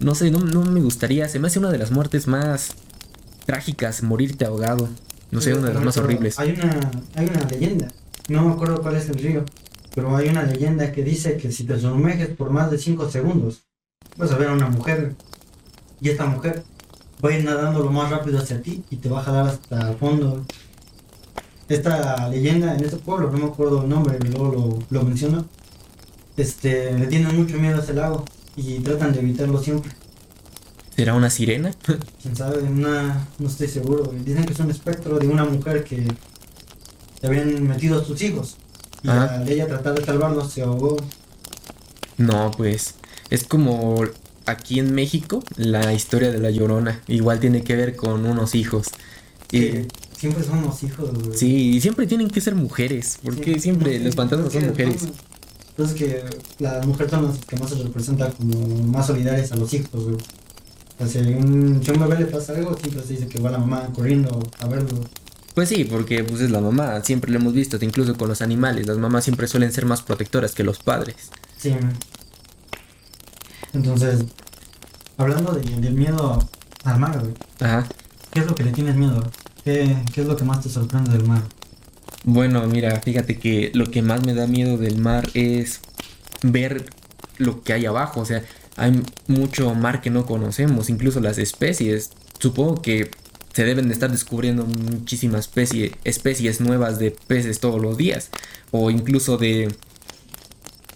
[0.01, 2.75] No sé, no, no me gustaría, se me hace una de las muertes más
[3.47, 4.89] trágicas morirte ahogado.
[5.31, 6.39] No sé, una de las más horribles.
[6.39, 7.89] Hay una, hay una leyenda,
[8.29, 9.45] no me acuerdo cuál es el río,
[9.95, 13.63] pero hay una leyenda que dice que si te sumerges por más de 5 segundos,
[14.17, 15.15] vas a ver a una mujer
[16.01, 16.63] y esta mujer
[17.25, 19.91] va a ir nadando lo más rápido hacia ti y te va a jalar hasta
[19.91, 20.45] el fondo.
[21.69, 24.53] Esta leyenda en este pueblo, no me acuerdo el nombre, luego
[24.91, 25.45] lo, lo menciono,
[26.37, 28.25] este, le tienen mucho miedo a ese lago
[28.57, 29.93] y tratan de evitarlo siempre.
[30.95, 31.73] ¿Será una sirena?
[32.23, 34.13] quién sabe, una, no estoy seguro.
[34.25, 36.07] Dicen que es un espectro de una mujer que
[37.21, 38.57] le habían metido a sus hijos.
[39.03, 39.37] Y Ajá.
[39.37, 40.97] al ella tratar de salvarlos se ahogó.
[42.17, 42.95] No, pues
[43.29, 44.03] es como
[44.47, 47.03] aquí en México la historia de la llorona.
[47.09, 48.87] Igual tiene que ver con unos hijos.
[49.53, 49.89] Y, Que
[50.33, 51.37] siempre somos hijos, güey.
[51.39, 54.71] Sí, y siempre tienen que ser mujeres, porque Sí, siempre no los fantasmas creo son
[54.71, 55.03] mujeres.
[55.71, 56.25] Entonces que
[56.59, 60.17] las mujeres son las que más se representan como más solidarias a los hijos, güey.
[60.99, 63.29] O sea, si a un, si a un bebé le pasa algo, siempre se dice
[63.29, 65.01] que va la mamá corriendo a verlo.
[65.55, 68.87] Pues sí, porque pues es la mamá, siempre lo hemos visto, incluso con los animales,
[68.87, 71.17] las mamás siempre suelen ser más protectoras que los padres.
[71.59, 71.75] Sí.
[73.73, 74.21] Entonces,
[75.17, 76.39] hablando de- del miedo
[76.85, 77.35] al mar, güey.
[77.61, 77.87] Ajá.
[78.31, 79.23] ¿Qué es lo que le tienes miedo?
[79.67, 81.43] ¿Qué, qué es lo que más te sorprende del mar?
[82.23, 85.81] Bueno, mira, fíjate que lo que más me da miedo del mar es
[86.41, 86.89] ver
[87.39, 88.45] lo que hay abajo, o sea,
[88.77, 92.11] hay mucho mar que no conocemos, incluso las especies.
[92.39, 93.11] Supongo que
[93.55, 98.31] se deben de estar descubriendo muchísimas especie, especies nuevas de peces todos los días.
[98.71, 99.75] O incluso de,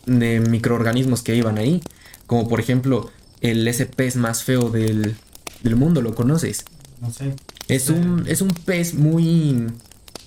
[0.06, 1.82] de microorganismos que iban ahí.
[2.28, 5.16] Como por ejemplo el ese pez más feo del,
[5.64, 6.64] del mundo, ¿lo conoces?
[7.00, 7.34] No sé.
[7.70, 9.66] Es un, es un pez muy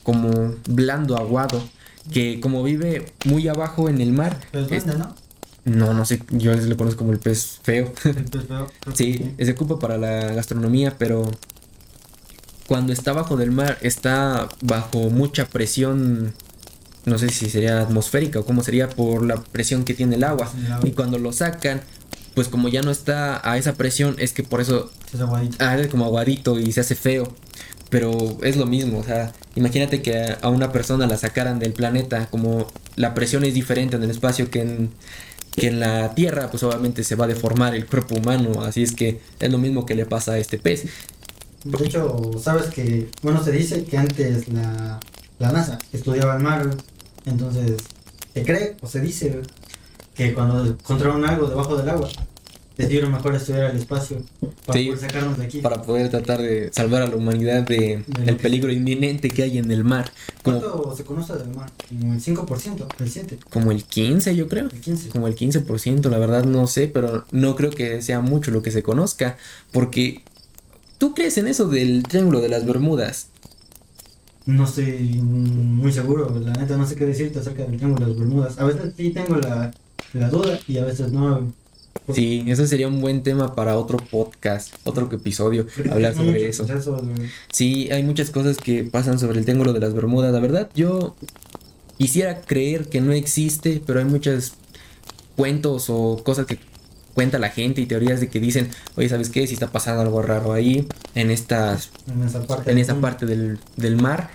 [0.04, 1.62] como blando, aguado,
[2.12, 4.40] que como vive muy abajo en el mar.
[4.52, 5.16] Es- ¿dónde, no?
[5.66, 7.94] no, no sé, yo lo conozco como el pez feo.
[8.04, 11.30] El pez feo, Sí, se ocupa para la gastronomía, pero
[12.68, 16.34] cuando está bajo del mar está bajo mucha presión,
[17.06, 20.52] no sé si sería atmosférica o cómo sería por la presión que tiene el agua.
[20.58, 20.88] El agua.
[20.88, 21.82] Y cuando lo sacan,
[22.36, 25.58] pues como ya no está a esa presión, es que por eso Es aguadito.
[25.60, 27.34] ah, es como aguadito y se hace feo.
[27.90, 32.28] Pero es lo mismo, o sea, imagínate que a, una persona la sacaran del planeta,
[32.32, 34.90] como la presión es diferente en el espacio que en,
[35.56, 38.94] que en la Tierra, pues obviamente se va a deformar el cuerpo humano, así es
[38.94, 40.86] que es lo mismo que le pasa a este pez.
[41.64, 45.00] De hecho, sabes que, bueno, se dice que antes la,
[45.40, 46.76] la NASA estudiaba el mar,
[47.26, 47.78] entonces
[48.34, 49.40] se cree o se dice
[50.16, 52.10] que cuando encontraron algo debajo del agua,
[52.78, 54.18] decidieron mejor estudiar el espacio
[54.66, 55.60] para Sí, poder sacarnos de aquí.
[55.60, 59.70] Para poder tratar de salvar a la humanidad de, que- peligro inminente que hay en
[59.72, 60.12] el mar.
[60.44, 61.72] Como, ¿Cuánto se conoce del mar?
[61.88, 64.66] Como el 5%, el 7%, como el 15 yo creo.
[64.66, 65.10] el 15%.
[65.10, 68.72] como el 15%, la verdad no sé, pero no creo que sea mucho lo que
[68.72, 69.38] se conozca,
[69.72, 70.24] porque
[70.98, 73.28] tú crees en eso del Triángulo de las Bermudas.
[74.46, 78.20] No estoy muy seguro, la neta no sé qué decirte acerca del Triángulo de las
[78.20, 78.60] Bermudas.
[78.60, 79.72] A veces sí tengo la,
[80.14, 81.54] la duda y a veces no.
[82.14, 86.66] Sí, eso sería un buen tema para otro podcast, otro episodio, hablar sobre eso.
[86.66, 87.02] procesos.
[87.52, 91.16] Sí, hay muchas cosas que pasan sobre el Triángulo de las Bermudas, la verdad yo
[91.98, 94.54] quisiera creer que no existe, pero hay muchos
[95.36, 96.60] cuentos o cosas que
[97.14, 99.46] cuenta la gente y teorías de que dicen, oye, ¿sabes qué?
[99.48, 102.72] Si está pasando algo raro ahí, en estas En esa parte.
[102.72, 104.30] en del esa parte del, del mar.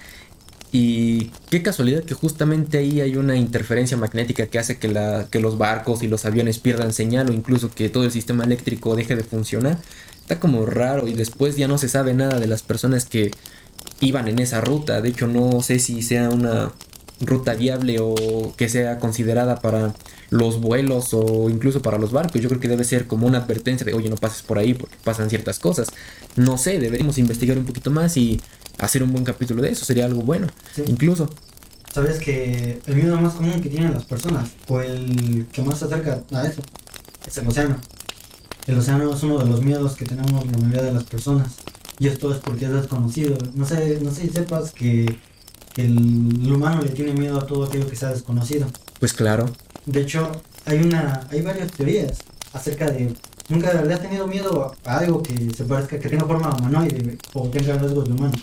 [0.71, 5.41] Y qué casualidad que justamente ahí hay una interferencia magnética que hace que, la, que
[5.41, 9.17] los barcos y los aviones pierdan señal o incluso que todo el sistema eléctrico deje
[9.17, 9.79] de funcionar.
[10.21, 13.31] Está como raro y después ya no se sabe nada de las personas que
[14.01, 15.01] iban en esa ruta.
[15.01, 16.73] De hecho no sé si sea una
[17.21, 19.95] ruta viable o que sea considerada para
[20.31, 22.41] los vuelos o incluso para los barcos.
[22.41, 24.97] Yo creo que debe ser como una advertencia de, oye, no pases por ahí porque
[25.03, 25.89] pasan ciertas cosas.
[26.37, 28.41] No sé, deberíamos investigar un poquito más y
[28.79, 29.85] hacer un buen capítulo de eso.
[29.85, 30.83] Sería algo bueno, Sí.
[30.87, 31.31] incluso.
[31.93, 35.87] ¿Sabes que el miedo más común que tienen las personas, o el que más se
[35.87, 36.61] acerca a eso,
[37.27, 37.77] es el océano?
[38.67, 41.55] El océano es uno de los miedos que tenemos la mayoría de las personas.
[41.99, 43.39] Y esto es porque es desconocido.
[43.55, 45.17] No sé, no sé si sepas que
[45.77, 48.67] el humano le tiene miedo a todo aquello que sea desconocido.
[49.01, 49.47] Pues claro.
[49.87, 50.31] De hecho,
[50.65, 52.19] hay una, hay varias teorías
[52.53, 53.15] acerca de
[53.49, 57.49] nunca le has tenido miedo a, algo que se parezca, que tenga forma humanoide o
[57.49, 58.35] tenga rasgos de humano,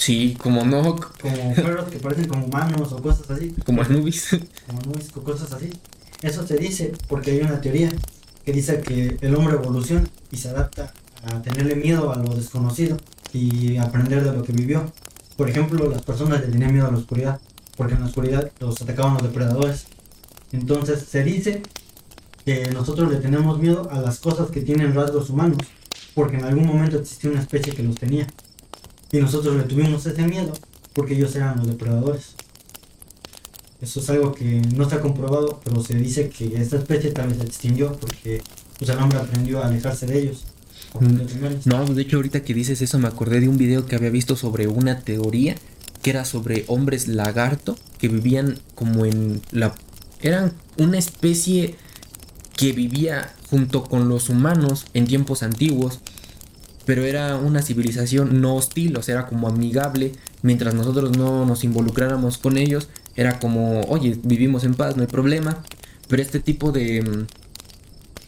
[0.00, 3.54] Sí, como no, como perros que parecen como humanos o cosas así.
[3.66, 4.30] como Anubis.
[4.66, 5.68] como nubes o cosas así.
[6.22, 7.92] Eso se dice porque hay una teoría
[8.42, 12.96] que dice que el hombre evoluciona y se adapta a tenerle miedo a lo desconocido
[13.34, 14.90] y aprender de lo que vivió.
[15.36, 17.38] Por ejemplo, las personas le tenían miedo a la oscuridad,
[17.76, 19.84] porque en la oscuridad los atacaban los depredadores.
[20.52, 21.62] Entonces se dice
[22.44, 25.58] que nosotros le tenemos miedo a las cosas que tienen rasgos humanos,
[26.14, 28.26] porque en algún momento existió una especie que los tenía.
[29.12, 30.52] Y nosotros le tuvimos ese miedo
[30.94, 32.34] porque ellos eran los depredadores.
[33.80, 37.38] Eso es algo que no está comprobado, pero se dice que esta especie tal vez
[37.38, 38.42] se extinguió porque
[38.78, 40.44] pues, el hombre aprendió a alejarse de ellos.
[40.98, 41.66] Temerles.
[41.66, 44.34] No, de hecho ahorita que dices eso me acordé de un video que había visto
[44.34, 45.54] sobre una teoría
[46.02, 49.74] que era sobre hombres lagarto que vivían como en la...
[50.22, 51.76] Eran una especie
[52.56, 56.00] que vivía junto con los humanos en tiempos antiguos,
[56.84, 61.64] pero era una civilización no hostil, o sea, era como amigable, mientras nosotros no nos
[61.64, 65.62] involucráramos con ellos, era como, oye, vivimos en paz, no hay problema,
[66.08, 67.02] pero este tipo de,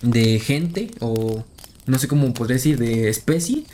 [0.03, 1.45] mm, de gente, o
[1.87, 3.65] no sé cómo podría decir, de especie,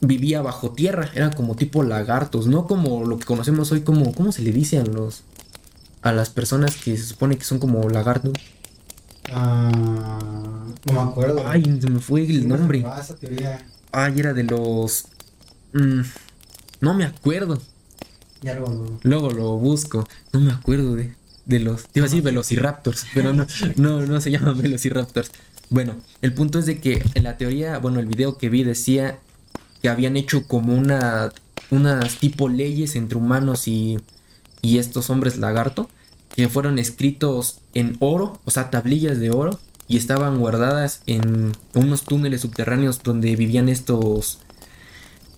[0.00, 4.32] vivía bajo tierra, era como tipo lagartos, no como lo que conocemos hoy como, ¿cómo
[4.32, 5.22] se le dice a los...
[6.06, 8.32] A las personas que se supone que son como lagartos.
[9.32, 9.70] Ah,
[10.86, 11.42] no me acuerdo.
[11.46, 12.84] Ay, se me fue el nombre.
[13.92, 15.06] Ay, era de los...
[15.72, 16.00] mm,
[16.80, 17.60] no me acuerdo.
[18.42, 20.06] Ya luego lo- Luego lo busco.
[20.32, 21.14] No me acuerdo de,
[21.44, 21.84] de los...
[21.88, 25.30] Te iba a decir Velociraptors, pero no, no, no se llaman Velociraptors.
[25.70, 29.18] Bueno, el punto es de que en la teoría, bueno, el video que vi decía
[29.82, 31.32] que habían hecho como una...
[31.68, 33.98] Unas tipo leyes entre humanos y,
[34.62, 35.90] y estos hombres lagarto
[36.36, 42.02] que fueron escritos en oro, o sea, tablillas de oro, y estaban guardadas en unos
[42.02, 44.38] túneles subterráneos donde vivían estos,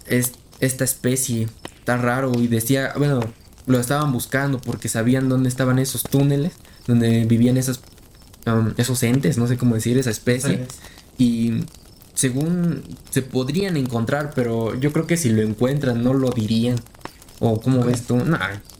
[0.06, 1.48] es- esta especie
[1.84, 3.20] tan raro y decía, bueno,
[3.66, 6.52] lo estaban buscando porque sabían dónde estaban esos túneles,
[6.86, 7.80] donde vivían esos,
[8.46, 10.66] um, esos entes, no sé cómo decir, esa especie.
[11.18, 11.64] Y
[12.14, 16.80] según se podrían encontrar, pero yo creo que si lo encuentran no lo dirían.
[17.40, 18.16] ¿O cómo ves tú?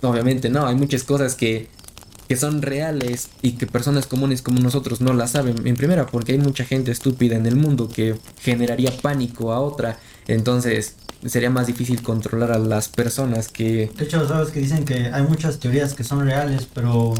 [0.02, 1.68] No, obviamente no, hay muchas cosas que,
[2.28, 5.66] que son reales y que personas comunes como nosotros no las saben.
[5.66, 9.98] En primera, porque hay mucha gente estúpida en el mundo que generaría pánico a otra.
[10.26, 13.90] Entonces, sería más difícil controlar a las personas que...
[13.96, 17.14] De hecho, sabes que dicen que hay muchas teorías que son reales, pero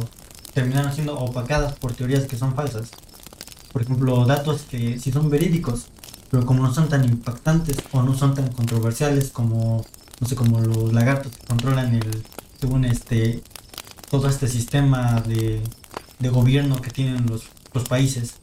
[0.53, 2.90] terminan siendo opacadas por teorías que son falsas.
[3.73, 5.87] Por ejemplo, datos que sí son verídicos,
[6.31, 9.85] pero como no son tan impactantes o no son tan controversiales como,
[10.21, 12.23] no sé, como los lagartos que controlan el,
[12.61, 13.42] según este,
[14.11, 15.62] todo este sistema de,
[16.18, 18.35] de gobierno que tienen los, los países.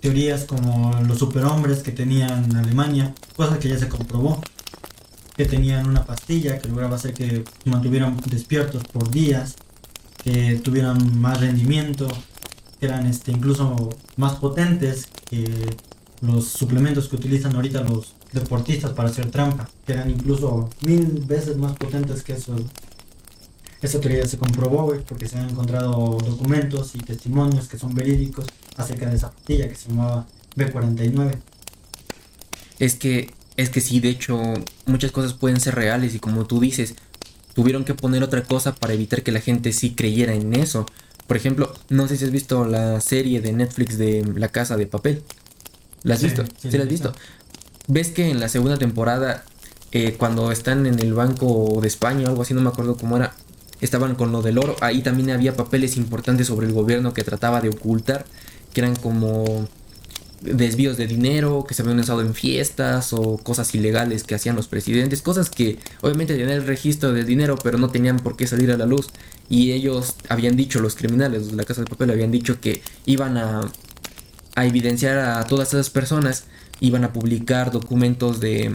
[0.00, 4.40] Teorías como los superhombres que tenían Alemania, cosa que ya se comprobó,
[5.36, 9.56] que tenían una pastilla que lograba hacer que mantuvieran despiertos por días,
[10.22, 12.06] que tuvieran más rendimiento,
[12.78, 15.74] que eran este, incluso más potentes que
[16.20, 21.56] los suplementos que utilizan ahorita los deportistas para hacer trampa, que eran incluso mil veces
[21.56, 22.54] más potentes que eso.
[23.84, 28.46] Esa teoría se comprobó, porque se han encontrado documentos y testimonios que son verídicos
[28.78, 31.36] acerca de esa pastilla que se llamaba B49.
[32.78, 34.40] Es que, es que sí, de hecho,
[34.86, 36.94] muchas cosas pueden ser reales y como tú dices,
[37.52, 40.86] tuvieron que poner otra cosa para evitar que la gente sí creyera en eso.
[41.26, 44.86] Por ejemplo, no sé si has visto la serie de Netflix de La Casa de
[44.86, 45.22] Papel.
[46.04, 46.42] ¿La has visto?
[46.58, 47.12] Sí, la has visto.
[47.86, 49.44] ¿Ves que en la segunda temporada,
[49.92, 53.18] eh, cuando están en el Banco de España o algo así, no me acuerdo cómo
[53.18, 53.34] era,
[53.84, 57.60] estaban con lo del oro, ahí también había papeles importantes sobre el gobierno que trataba
[57.60, 58.24] de ocultar,
[58.72, 59.68] que eran como
[60.40, 64.68] desvíos de dinero que se habían usado en fiestas o cosas ilegales que hacían los
[64.68, 68.70] presidentes, cosas que obviamente tenían el registro de dinero pero no tenían por qué salir
[68.70, 69.08] a la luz
[69.48, 73.38] y ellos habían dicho, los criminales de la casa de papel habían dicho que iban
[73.38, 73.62] a
[74.54, 76.44] a evidenciar a todas esas personas,
[76.80, 78.72] iban a publicar documentos de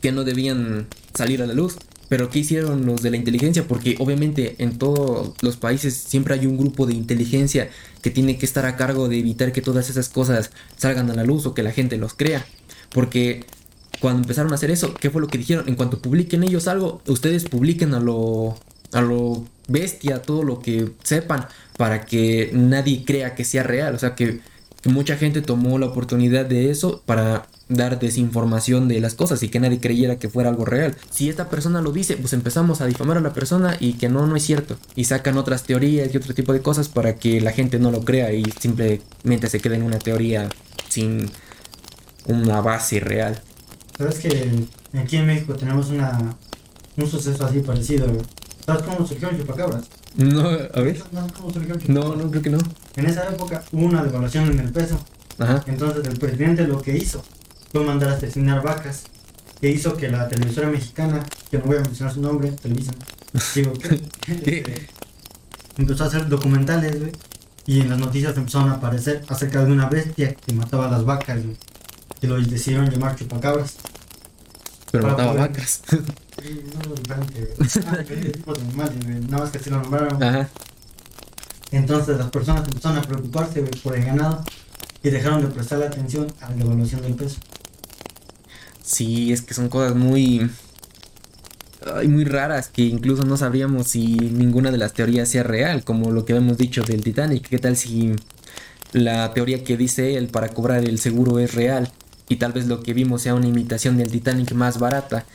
[0.00, 1.76] que no debían salir a la luz.
[2.08, 3.66] Pero ¿qué hicieron los de la inteligencia?
[3.68, 7.70] Porque obviamente en todos los países siempre hay un grupo de inteligencia
[8.02, 11.24] que tiene que estar a cargo de evitar que todas esas cosas salgan a la
[11.24, 12.46] luz o que la gente los crea.
[12.90, 13.44] Porque
[14.00, 15.68] cuando empezaron a hacer eso, ¿qué fue lo que dijeron?
[15.68, 18.58] En cuanto publiquen ellos algo, ustedes publiquen a lo,
[18.92, 23.94] a lo bestia, todo lo que sepan, para que nadie crea que sea real.
[23.94, 24.40] O sea, que,
[24.84, 29.60] mucha gente tomó la oportunidad de eso para dar desinformación de las cosas y que
[29.60, 30.96] nadie creyera que fuera algo real.
[31.10, 34.26] Si esta persona lo dice, pues empezamos a difamar a la persona y que no,
[34.26, 34.76] no es cierto.
[34.94, 38.02] Y sacan otras teorías y otro tipo de cosas para que la gente no lo
[38.04, 40.48] crea y simplemente se quede en una teoría
[40.88, 41.30] sin
[42.26, 43.40] una base real.
[43.96, 44.64] Sabes que
[44.94, 46.36] aquí en México tenemos una,
[46.96, 48.06] un suceso así parecido.
[48.64, 49.97] ¿Sabes cómo surgió el chupacabras?
[50.18, 51.00] No, a ver.
[51.12, 52.58] No, no, creo que no.
[52.96, 54.98] En esa época hubo una devaluación en el peso.
[55.38, 55.62] Ajá.
[55.68, 57.24] Entonces el presidente lo que hizo
[57.70, 59.04] fue mandar a asesinar vacas.
[59.60, 62.92] Que hizo que la televisora mexicana, que no voy a mencionar su nombre, Televisa,
[63.54, 63.72] digo,
[64.26, 64.88] este,
[65.76, 67.12] empezó a hacer documentales, güey.
[67.66, 71.04] Y en las noticias empezaron a aparecer acerca de una bestia que mataba a las
[71.04, 71.56] vacas, güey.
[72.22, 73.76] Y lo decidieron llamar chupacabras.
[74.90, 75.82] Pero mataba vacas.
[76.48, 76.94] No.
[77.10, 78.90] Ah,
[79.28, 80.22] nada más que lo nombraron.
[80.22, 80.48] Ajá.
[81.70, 84.42] Entonces las personas empezaron a preocuparse por el ganado
[85.02, 87.38] y dejaron de prestarle atención a la devaluación del peso.
[88.82, 90.50] Sí, es que son cosas muy
[91.94, 96.10] ay, muy raras que incluso no sabríamos si ninguna de las teorías sea real, como
[96.10, 97.48] lo que hemos dicho del Titanic.
[97.48, 98.16] ¿Qué tal si
[98.92, 101.90] la teoría que dice él para cobrar el seguro es real
[102.28, 105.26] y tal vez lo que vimos sea una imitación del Titanic más barata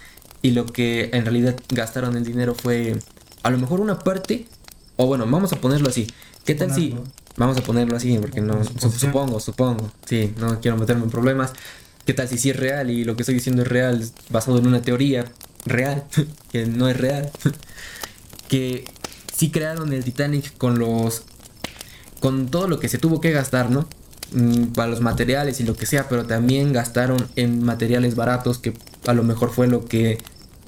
[0.43, 2.97] y lo que en realidad gastaron el dinero fue
[3.41, 4.45] a lo mejor una parte,
[4.97, 6.05] o bueno, vamos a ponerlo así.
[6.45, 6.95] ¿Qué tal si...
[7.35, 8.61] Vamos a ponerlo así, porque no...
[8.63, 9.91] Supongo, supongo.
[10.05, 11.53] Sí, no quiero meterme en problemas.
[12.05, 14.67] ¿Qué tal si sí es real y lo que estoy diciendo es real, basado en
[14.67, 15.25] una teoría
[15.65, 16.03] real,
[16.51, 17.31] que no es real?
[18.49, 18.85] que
[19.33, 21.23] sí crearon el Titanic con los...
[22.19, 23.87] con todo lo que se tuvo que gastar, ¿no?
[24.33, 28.73] Mm, para los materiales y lo que sea, pero también gastaron en materiales baratos que
[29.05, 30.17] a lo mejor fue lo que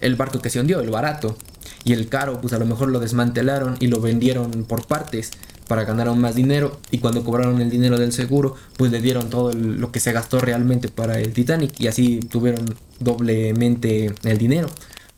[0.02, 1.38] el barco que se hundió, el barato.
[1.84, 5.32] Y el caro, pues a lo mejor lo desmantelaron y lo vendieron por partes
[5.68, 6.80] para ganar aún más dinero.
[6.91, 10.39] Y cuando cobraron el dinero del seguro, pues le dieron todo lo que se gastó
[10.39, 11.80] realmente para el Titanic.
[11.80, 14.70] Y así tuvieron doblemente el dinero.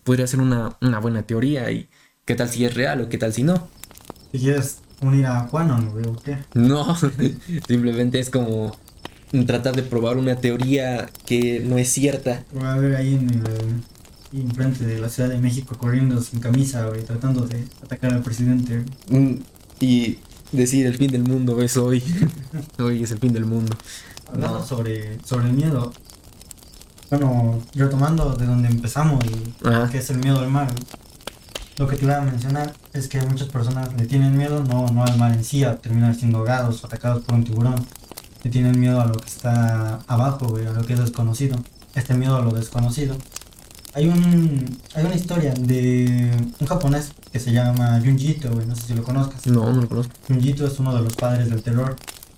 [0.04, 1.72] Podría ser una, buena teoría.
[1.72, 1.90] ¿Y
[2.26, 3.68] qué tal si es real o qué tal si no?
[4.32, 6.38] Si quieres unir a Juan o no veo qué.
[6.54, 6.96] No,
[7.68, 8.78] simplemente es como
[9.46, 12.44] tratar de probar una teoría que no es cierta.
[12.62, 13.84] A ver ahí en el
[14.34, 18.84] enfrente de la Ciudad de México corriendo sin camisa, güey, tratando de atacar al presidente.
[19.10, 19.36] Mm,
[19.80, 20.18] Y
[20.52, 22.04] decir el fin del mundo es hoy.
[22.80, 23.76] hoy es el fin del mundo.
[24.32, 24.66] Hablando No.
[24.66, 25.94] sobre, sobre el miedo.
[27.10, 29.90] Bueno, retomando de donde empezamos, y- Ajá.
[29.90, 30.68] que es el miedo al mar.
[31.78, 35.04] Lo que te iba a mencionar es que muchas personas le tienen miedo no, no
[35.06, 37.76] al mar en sí, a terminar siendo ahogados o atacados por un tiburón.
[38.44, 41.58] Le tienen miedo a lo que está abajo, güey, a lo que es desconocido.
[41.94, 43.16] Este miedo a lo desconocido.
[43.98, 48.76] Hay, un, hay una historia de un japonés que se llama Junji Ito, güey, no
[48.76, 49.48] sé si lo conozcas.
[49.48, 50.14] No, no lo conozco.
[50.28, 51.96] Junji Ito es uno de los padres del terror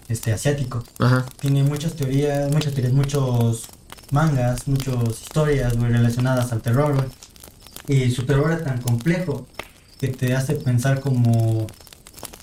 [0.07, 1.26] este, asiático Ajá.
[1.41, 3.66] tiene muchas teorías, muchas teorías, muchos
[4.12, 8.05] mangas, muchas historias, güey, relacionadas al terror, güey.
[8.05, 9.45] Y su terror es tan complejo
[9.99, 11.68] que te hace pensar como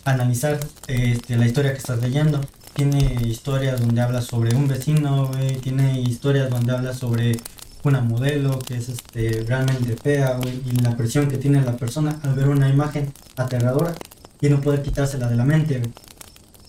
[0.04, 2.42] analizar este, la historia que estás leyendo.
[2.74, 5.56] Tiene historias donde habla sobre un vecino, güey.
[5.56, 7.38] Tiene historias donde habla sobre
[7.88, 10.60] una modelo que es este, realmente fea, güey.
[10.66, 13.94] Y la presión que tiene la persona al ver una imagen aterradora
[14.40, 15.92] y no poder quitársela de la mente, güey.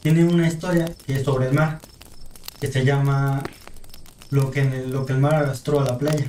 [0.02, 1.80] Tiene una historia que es sobre el mar,
[2.60, 3.44] que se llama
[4.30, 6.26] Lo que, en el, lo que el mar arrastró a la playa,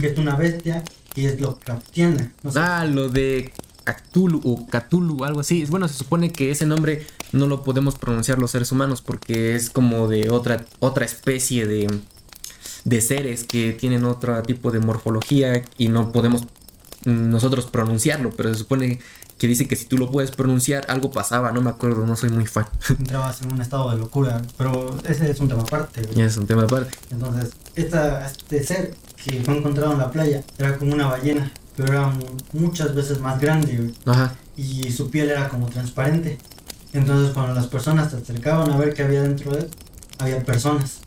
[0.00, 2.32] que es una bestia y es Lovecraftiana.
[2.42, 3.52] No sé, Ah, lo de
[3.84, 5.64] Cthulhu o Cthulhu, algo así.
[5.64, 9.70] Bueno, se supone que ese nombre no lo podemos pronunciar los seres humanos porque es
[9.70, 11.88] como de otra, otra especie de,
[12.84, 16.46] de seres que tienen otro tipo de morfología y no podemos
[17.04, 19.00] nosotros pronunciarlo, pero se supone
[19.38, 22.28] que dice que si tú lo puedes pronunciar, algo pasaba, no me acuerdo, no soy
[22.28, 22.66] muy fan.
[22.90, 26.02] entrabas en un estado de locura, pero ese es un tema aparte.
[26.22, 26.90] es un tema aparte.
[27.10, 31.90] Entonces, esta, este ser que fue encontrado en la playa era como una ballena, pero
[31.90, 34.34] era mu- muchas veces más grande Ajá.
[34.58, 36.38] y su piel era como transparente.
[36.92, 39.70] Entonces, cuando las personas se acercaban a ver qué había dentro de él,
[40.18, 40.98] había personas.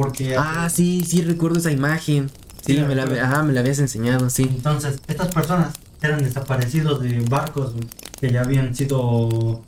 [0.00, 2.30] Porque Ah, sí, sí, recuerdo esa imagen.
[2.64, 4.44] Sí, me la, ajá, me la habías enseñado, sí.
[4.44, 7.74] Entonces, estas personas eran desaparecidos de barcos
[8.18, 9.60] que ya habían sido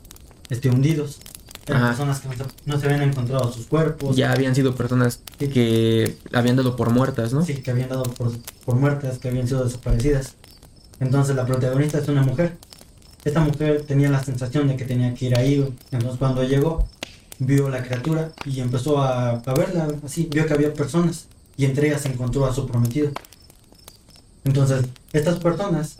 [0.49, 1.19] este, hundidos.
[1.67, 1.89] Eran Ajá.
[1.89, 2.29] personas que
[2.65, 4.15] no se, habían encontrado sus cuerpos.
[4.15, 5.49] Ya habían sido personas Sí.
[5.49, 7.45] que habían dado por muertas, ¿no?
[7.45, 8.31] Sí, que habían dado por,
[8.65, 10.33] por muertas, que habían sido desaparecidas.
[10.99, 12.57] Entonces, la protagonista es una mujer.
[13.23, 15.71] Esta mujer tenía la sensación de que tenía que ir ahí.
[15.91, 16.87] Entonces, cuando llegó,
[17.39, 19.87] vio la criatura y empezó a, a verla.
[20.05, 21.27] Así, vio que había personas
[21.57, 23.11] y entre ellas encontró a su prometido.
[24.43, 25.97] Entonces, estas personas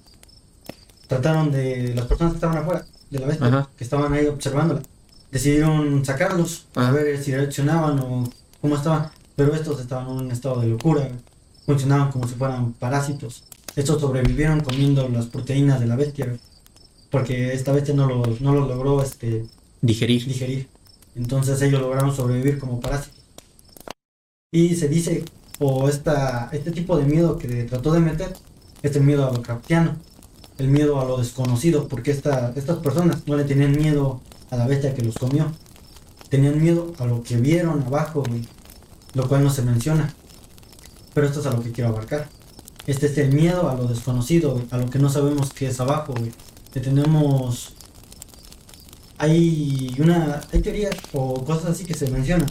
[1.08, 1.94] trataron de.
[1.96, 3.70] Las personas que estaban afuera de la bestia, Ajá.
[3.78, 4.82] que estaban ahí observándola,
[5.32, 6.92] decidieron sacarlos a Ah.
[6.92, 8.30] ver si reaccionaban o
[8.62, 9.10] cómo estaban.
[9.36, 11.08] Pero estos estaban en un estado de locura,
[11.66, 13.44] funcionaban como si fueran parásitos.
[13.76, 16.38] Estos sobrevivieron comiendo las proteínas de la bestia,
[17.10, 19.46] porque esta bestia no los, no los logró este,
[19.82, 20.26] Digerir.
[20.28, 20.68] digerir.
[21.16, 23.20] Entonces ellos lograron sobrevivir como parásitos.
[24.52, 25.26] Y se dice,
[25.60, 28.34] o esta, este tipo de miedo que trató de meter,
[28.82, 29.96] es el miedo a lo craftiano,
[30.58, 34.68] el miedo a lo desconocido, porque esta, estas personas no le tenían miedo a la
[34.68, 35.52] bestia que los comió,
[36.30, 38.24] tenían miedo a lo que vieron abajo,
[39.14, 40.14] lo cual no se menciona.
[41.14, 42.28] Pero esto es a lo que quiero abarcar.
[42.86, 46.14] Este es el miedo a lo desconocido, a lo que no sabemos que es abajo,
[46.82, 47.74] tenemos
[49.24, 52.50] hay una hay teorías o cosas así que se mencionan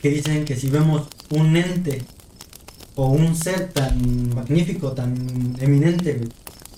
[0.00, 2.02] que dicen que si vemos un ente
[2.94, 6.20] o un ser tan magnífico, tan eminente,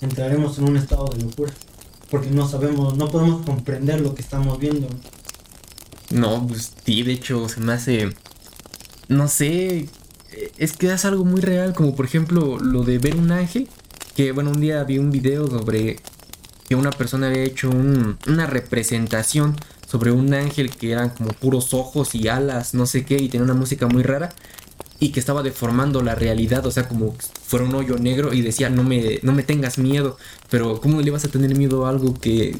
[0.01, 1.51] entraremos en un estado de locura.
[2.09, 4.87] Porque no sabemos, no podemos comprender lo que estamos viendo.
[6.11, 8.09] No, pues sí, de hecho se me hace.
[9.07, 9.89] No sé.
[10.57, 13.67] Es que es algo muy real, como por ejemplo lo de ver un ángel.
[14.15, 15.97] Que bueno, un día vi un video sobre
[16.67, 19.55] que una persona había hecho un- una representación
[19.87, 23.45] sobre un ángel que eran como puros ojos y alas, no sé qué, y tenía
[23.45, 24.29] una música muy rara.
[24.99, 28.69] Y que estaba deformando la realidad, o sea, como fuera un hoyo negro y decía,
[28.69, 30.17] no me, no me tengas miedo.
[30.49, 32.57] Pero ¿cómo le vas a tener miedo a algo que,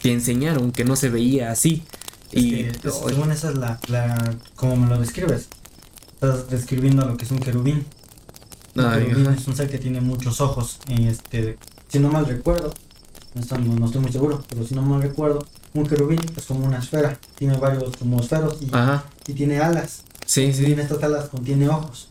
[0.00, 1.86] que enseñaron, que no se veía así?
[2.30, 5.50] Es Y que, pues, según esa es la, la como me lo describes.
[6.14, 7.86] Estás describiendo lo que es un querubín.
[8.74, 10.80] Un Ay, querubín es un ser que tiene muchos ojos.
[10.88, 11.58] Y este,
[11.88, 12.74] si no mal recuerdo,
[13.34, 17.18] no, estoy muy seguro, pero si no mal recuerdo, un querubín es como una esfera.
[17.36, 20.02] Tiene varios como esferos y, Ajá, y tiene alas.
[20.26, 20.72] sí, Y sí.
[20.72, 22.08] en estas alas contiene ojos.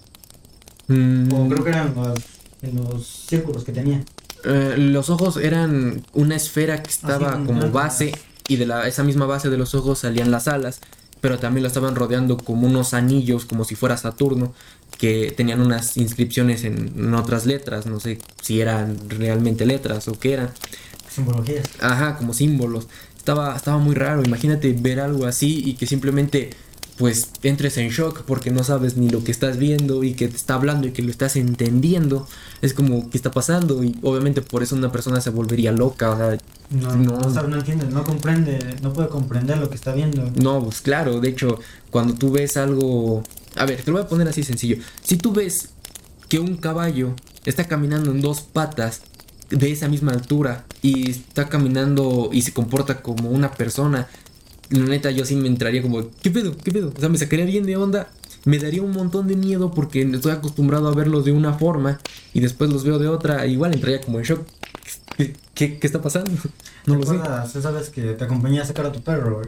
[0.87, 2.19] Mm, O creo que eran los,
[2.61, 4.03] en los círculos que tenía.
[4.43, 8.13] eh, los ojos eran una esfera que estaba como base
[8.47, 10.81] y de la, esa misma base de los ojos salían las alas,
[11.21, 14.53] pero también lo estaban rodeando como unos anillos, como si fuera Saturno,
[14.97, 20.13] que tenían unas inscripciones en, en otras letras, no sé si eran realmente letras o
[20.19, 20.49] qué eran.
[21.13, 21.67] Simbologías.
[21.79, 22.87] Ajá, como símbolos.
[23.17, 24.23] Estaba, estaba muy raro.
[24.23, 26.51] Imagínate ver algo así y que simplemente
[26.97, 30.35] pues entres en shock porque no sabes ni lo que estás viendo y que te
[30.35, 32.27] está hablando y que lo estás entendiendo.
[32.61, 33.83] Es como, ¿qué está pasando?
[33.83, 36.37] Y obviamente por eso una persona se volvería loca, o sea,
[36.69, 37.17] No, No.
[37.19, 40.29] no, sabe, no entiende, no comprende, no puede comprender lo que está viendo.
[40.41, 41.59] No, pues claro, de hecho,
[41.89, 43.23] cuando tú ves algo...
[43.55, 44.77] A ver, te lo voy a poner así sencillo.
[45.03, 45.69] Si tú ves
[46.29, 49.01] que un caballo está caminando en dos patas
[49.51, 54.07] de esa misma altura y está caminando y se comporta como una persona,
[54.69, 56.55] la neta yo sí me entraría como, ¿qué pedo?
[56.57, 56.93] ¿Qué pedo?
[56.95, 58.07] O sea, me sacaría bien de onda.
[58.43, 61.99] Me daría un montón de miedo porque estoy acostumbrado a verlos de una forma
[62.33, 63.45] y después los veo de otra.
[63.45, 64.41] Igual entraría como en shock.
[65.15, 66.31] ¿Qué, qué, qué está pasando?
[66.87, 67.11] No lo sé.
[67.13, 69.43] ¿Recuerdas esa vez que te acompañé a sacar a tu perro?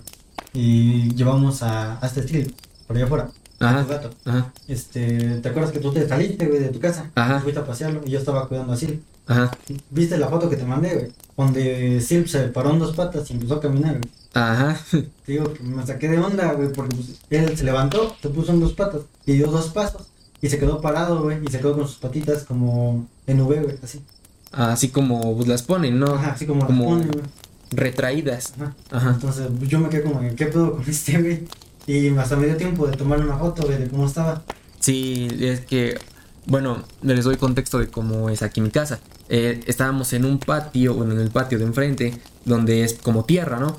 [0.53, 2.51] Y llevamos a, a este street,
[2.85, 3.29] por allá afuera,
[3.59, 4.09] Ajá, tu gato.
[4.25, 7.09] ajá, Este, ¿te acuerdas que tú te saliste, güey, de tu casa?
[7.15, 7.39] Ajá.
[7.39, 9.01] Fuiste a pasearlo y yo estaba cuidando a Sil.
[9.27, 9.51] Ajá,
[9.89, 11.11] ¿Viste la foto que te mandé, güey?
[11.37, 14.09] Donde Sil se paró en dos patas y empezó a caminar, güey.
[14.33, 14.79] ajá.
[14.91, 18.51] Te digo que me saqué de onda, güey, porque pues, él se levantó, se puso
[18.51, 20.07] en dos patas y dio dos pasos
[20.41, 23.77] y se quedó parado, güey, y se quedó con sus patitas como en V, güey,
[23.83, 24.01] así.
[24.51, 26.13] Así como pues, las ponen, ¿no?
[26.13, 27.23] Ajá, así como, las como pone, güey.
[27.71, 28.53] retraídas.
[28.57, 28.75] Ajá.
[28.91, 29.09] Ajá.
[29.11, 31.47] Entonces pues, yo me quedé como, ¿qué pedo con este, güey?
[31.87, 34.43] Y hasta me dio tiempo de tomar una foto, güey, de cómo estaba.
[34.79, 35.97] Sí, es que,
[36.45, 38.99] bueno, les doy contexto de cómo es aquí mi casa.
[39.29, 42.13] Eh, estábamos en un patio, bueno, en el patio de enfrente,
[42.45, 43.77] donde es como tierra, ¿no?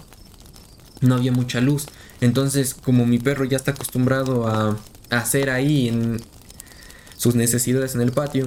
[1.01, 1.87] No había mucha luz.
[2.21, 4.77] Entonces, como mi perro ya está acostumbrado a,
[5.11, 6.21] hacer ahí en
[7.17, 8.47] sus necesidades en el patio,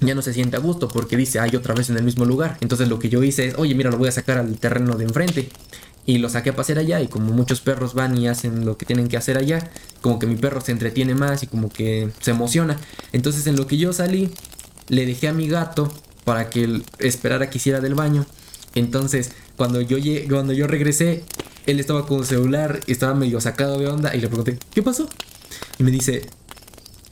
[0.00, 2.58] ya no se siente a gusto porque dice, ay, otra vez en el mismo lugar.
[2.60, 5.04] Entonces lo que yo hice es, oye, mira, lo voy a sacar al terreno de
[5.04, 5.48] enfrente.
[6.04, 8.86] Y lo saqué a pasear allá y como muchos perros van y hacen lo que
[8.86, 9.70] tienen que hacer allá,
[10.02, 12.76] como que mi perro se entretiene más y como que se emociona.
[13.12, 14.30] Entonces en lo que yo salí,
[14.88, 15.92] le dejé a mi gato
[16.24, 18.26] para que esperara que hiciera del baño.
[18.74, 19.96] Entonces cuando yo,
[20.28, 21.24] cuando yo regresé,
[21.66, 25.08] él estaba con su celular, estaba medio sacado de onda y le pregunté, ¿qué pasó?
[25.78, 26.26] Y me dice,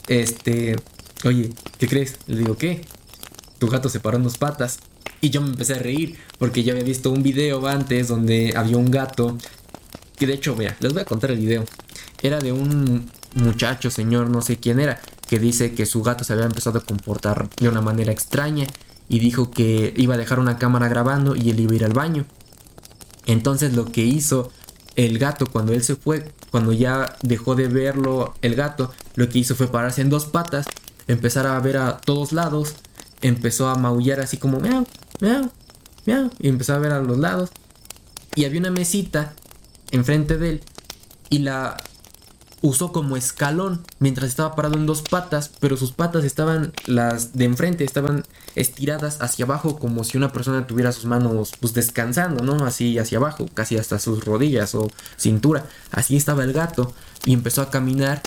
[0.08, 0.76] este,
[1.24, 2.16] oye, ¿qué crees?
[2.26, 2.82] Le digo, ¿qué?
[3.58, 4.78] Tu gato se paró en dos patas.
[5.20, 8.76] Y yo me empecé a reír porque yo había visto un video antes donde había
[8.76, 9.38] un gato.
[10.16, 11.64] Que de hecho, vea, les voy a contar el video.
[12.22, 16.32] Era de un muchacho, señor, no sé quién era, que dice que su gato se
[16.32, 18.66] había empezado a comportar de una manera extraña
[19.08, 21.92] y dijo que iba a dejar una cámara grabando y él iba a ir al
[21.92, 22.26] baño.
[23.26, 24.50] Entonces lo que hizo
[24.96, 29.38] el gato cuando él se fue, cuando ya dejó de verlo el gato, lo que
[29.38, 30.66] hizo fue pararse en dos patas,
[31.08, 32.74] empezar a ver a todos lados,
[33.22, 34.86] empezó a maullar así como miau,
[35.20, 35.50] miau,
[36.06, 37.50] miau, y empezó a ver a los lados.
[38.36, 39.34] Y había una mesita
[39.90, 40.60] enfrente de él
[41.30, 41.76] y la
[42.64, 47.44] usó como escalón mientras estaba parado en dos patas, pero sus patas estaban, las de
[47.44, 52.64] enfrente, estaban estiradas hacia abajo como si una persona tuviera sus manos pues descansando, ¿no?
[52.64, 55.66] Así hacia abajo, casi hasta sus rodillas o cintura.
[55.90, 56.94] Así estaba el gato
[57.26, 58.22] y empezó a caminar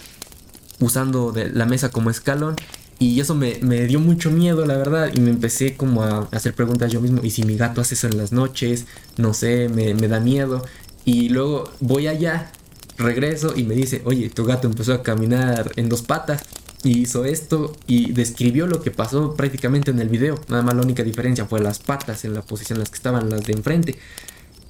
[0.80, 2.56] usando de la mesa como escalón.
[3.00, 5.10] Y eso me, me dio mucho miedo, la verdad.
[5.16, 7.22] Y me empecé como a hacer preguntas yo mismo.
[7.24, 8.86] ¿Y si mi gato hace eso en las noches?
[9.18, 10.64] No sé, me, me da miedo.
[11.06, 12.52] Y luego voy allá,
[12.98, 16.44] regreso y me dice, oye, tu gato empezó a caminar en dos patas.
[16.84, 20.40] Y hizo esto y describió lo que pasó prácticamente en el video.
[20.48, 23.30] Nada más la única diferencia fue las patas en la posición en las que estaban
[23.30, 23.96] las de enfrente.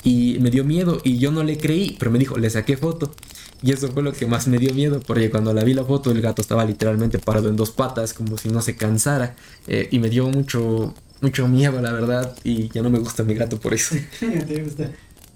[0.04, 3.12] Y me dio miedo y yo no le creí, pero me dijo, le saqué foto.
[3.62, 6.12] Y eso fue lo que más me dio miedo, porque cuando la vi la foto
[6.12, 9.36] el gato estaba literalmente parado en dos patas, como si no se cansara.
[9.68, 12.36] eh, y me dio mucho, mucho miedo, la verdad.
[12.44, 13.96] Y ya no me gusta mi gato por eso.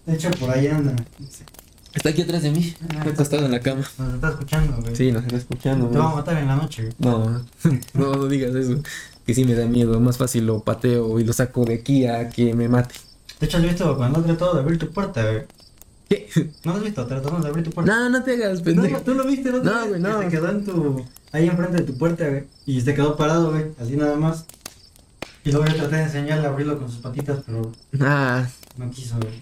[0.05, 0.95] De hecho, por ahí anda.
[1.93, 3.81] Está aquí atrás de mí, Ah, está acostado en la cama.
[3.97, 4.95] Nos está escuchando, güey.
[4.95, 5.87] Sí, nos está escuchando.
[5.89, 6.15] Te va a ¿no?
[6.15, 6.95] matar en la noche, güey.
[6.99, 7.43] No,
[7.93, 8.81] no, no digas eso.
[9.25, 9.99] Que sí me da miedo.
[9.99, 12.95] Más fácil lo pateo y lo saco de aquí a que me mate.
[13.39, 15.43] De hecho, has visto cuando trató de abrir tu puerta, güey.
[16.09, 16.27] ¿Qué?
[16.63, 17.05] ¿No lo has visto?
[17.05, 17.91] Tratando de abrir tu puerta.
[17.93, 19.01] No, no te hagas, No, pendejo.
[19.01, 19.63] ¿Tú lo viste, no?
[19.63, 20.19] No, güey, no.
[20.19, 21.05] Que se quedó en tu...
[21.33, 22.43] Ahí enfrente de tu puerta, güey.
[22.65, 23.65] Y se quedó parado, güey.
[23.79, 24.45] Así nada más.
[25.43, 29.15] Y luego yo traté de enseñarle a abrirlo con sus patitas, pero Ah, no quiso,
[29.17, 29.41] güey.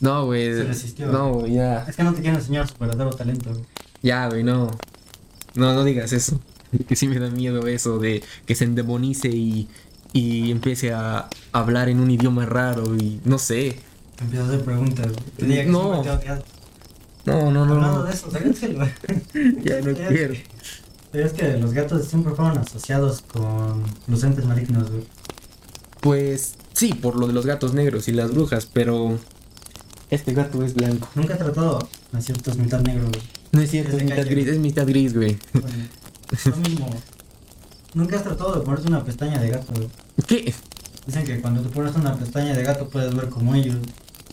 [0.00, 0.54] No, güey.
[0.54, 1.06] Se resistió.
[1.06, 1.84] No, ya.
[1.88, 3.64] Es que no te quiero enseñar su verdadero talento, güey.
[4.02, 4.70] Ya, güey, no.
[5.54, 6.40] No, no digas eso.
[6.88, 9.68] Que sí me da miedo eso de que se endemonice y,
[10.12, 13.78] y empiece a hablar en un idioma raro y no sé.
[14.20, 15.24] Empieza a hacer preguntas, güey.
[15.36, 16.02] Te diga que No.
[17.24, 17.74] No, no, no.
[17.74, 18.04] Hablando no.
[18.04, 18.90] de eso, ¿sabías que, güey?
[19.64, 20.34] Ya no quiero.
[21.12, 25.04] ¿Sabías que los gatos siempre fueron asociados con los entes malignos, güey?
[26.00, 29.18] Pues sí, por lo de los gatos negros y las brujas, pero
[30.10, 31.08] este gato es blanco.
[31.14, 31.78] Nunca he tratado
[32.12, 33.22] a ciertos mitad negros, güey.
[33.52, 34.30] No es cierto, Es es mitad calle.
[34.30, 35.38] gris, es mitad gris, güey.
[35.52, 35.74] Bueno,
[36.46, 36.90] lo mismo.
[37.94, 39.88] Nunca has tratado de ponerte una pestaña de gato, güey.
[40.26, 40.54] ¿Qué?
[41.06, 43.76] Dicen que cuando tú pones una pestaña de gato puedes ver como ellos.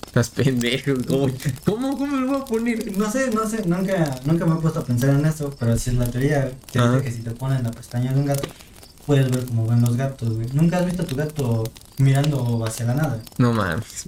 [0.08, 0.92] Estás pendejo.
[1.08, 1.28] ¿Cómo,
[1.66, 2.98] cómo, cómo lo voy a poner?
[2.98, 5.90] No sé, no sé, nunca, nunca me he puesto a pensar en eso, pero si
[5.92, 6.92] es la teoría que Ajá.
[6.92, 8.48] dice que si te pones la pestaña de un gato,
[9.08, 10.48] puedes ver cómo ven los gatos, güey.
[10.54, 11.64] ¿Nunca has visto a tu gato
[11.98, 13.22] mirando hacia la nada?
[13.38, 14.06] No mames.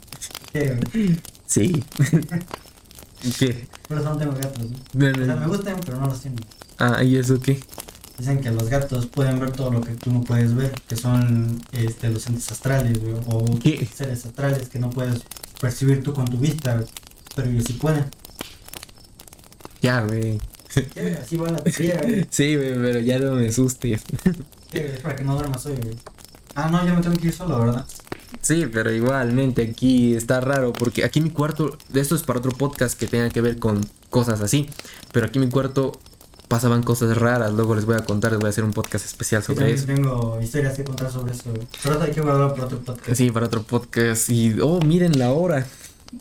[0.51, 1.19] ¿Qué, güey?
[1.45, 1.83] Sí.
[3.39, 3.67] ¿Qué?
[3.87, 4.63] Por eso no tengo gatos.
[4.93, 6.37] No, O sea, me gustan, pero no los tengo.
[6.77, 7.59] Ah, ¿y eso qué?
[8.17, 11.61] Dicen que los gatos pueden ver todo lo que tú no puedes ver, que son
[11.73, 13.85] este, los entes astrales, güey, o ¿Qué?
[13.93, 15.21] seres astrales que no puedes
[15.59, 16.83] percibir tú con tu vista,
[17.35, 18.05] pero ellos sí pueden.
[19.81, 20.39] Ya, güey.
[21.21, 22.25] Así va la teoría, güey.
[22.29, 24.01] Sí, güey, pero ya no me asustes.
[24.71, 25.95] Es para que no duermas hoy, güey.
[26.55, 27.85] Ah, no, yo me tengo que ir solo, ¿verdad?
[28.41, 32.97] Sí, pero igualmente aquí está raro porque aquí mi cuarto, esto es para otro podcast
[32.99, 34.69] que tenga que ver con cosas así,
[35.11, 35.93] pero aquí en mi cuarto
[36.47, 39.41] pasaban cosas raras, luego les voy a contar, les voy a hacer un podcast especial
[39.41, 39.87] sobre eso.
[39.87, 41.51] tengo historias que contar sobre eso.
[41.83, 43.17] Pero hay que guardarlo para otro podcast.
[43.17, 45.65] Sí, para otro podcast y, oh, miren la hora.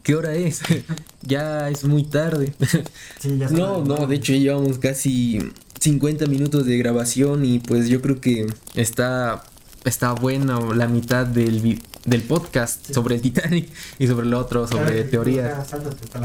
[0.03, 0.61] ¿Qué hora es?
[1.23, 2.55] ya es muy tarde.
[3.21, 5.39] Sí, ya no, no, de hecho llevamos casi
[5.81, 9.45] 50 minutos de grabación y pues yo creo que está,
[9.85, 12.95] está buena la mitad del, vi- del podcast Sí.
[12.95, 15.05] sobre el Titanic y sobre lo otro, Claro sobre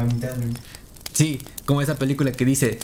[0.04, 0.48] mitad, güey.
[1.12, 2.78] Sí, como esa película que dice,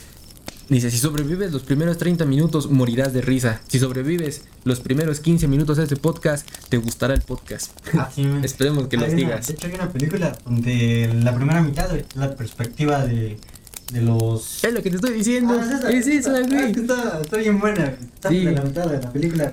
[0.69, 3.61] dice, si sobrevives los primeros 30 minutos morirás de risa.
[3.69, 7.71] Si sobrevives los primeros 15 minutos de este podcast, te gustará el podcast.
[7.99, 8.27] Ah, sí.
[8.43, 9.47] Esperemos que una- digas.
[9.47, 13.39] De hecho, hay una película donde la primera mitad, güey, la perspectiva de,
[13.93, 14.65] de los.
[14.65, 15.59] Es lo que te estoy diciendo.
[15.61, 16.65] Ah, es esa, Ah, güey.
[16.71, 17.85] es que está, está bien buena.
[18.15, 18.43] Está Sí.
[18.43, 19.53] la mitad de la película.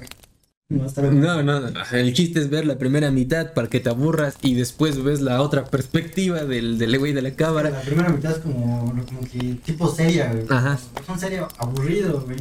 [0.73, 1.21] No, está bien.
[1.21, 1.61] No, no.
[1.91, 5.41] El chiste es ver la primera mitad para que te aburras y después ves la
[5.41, 7.69] otra perspectiva del, del güey de la cámara.
[7.69, 10.45] La primera mitad es como, como que tipo seria, güey.
[10.49, 10.79] Ajá.
[11.01, 12.37] Es un serio aburrido, güey.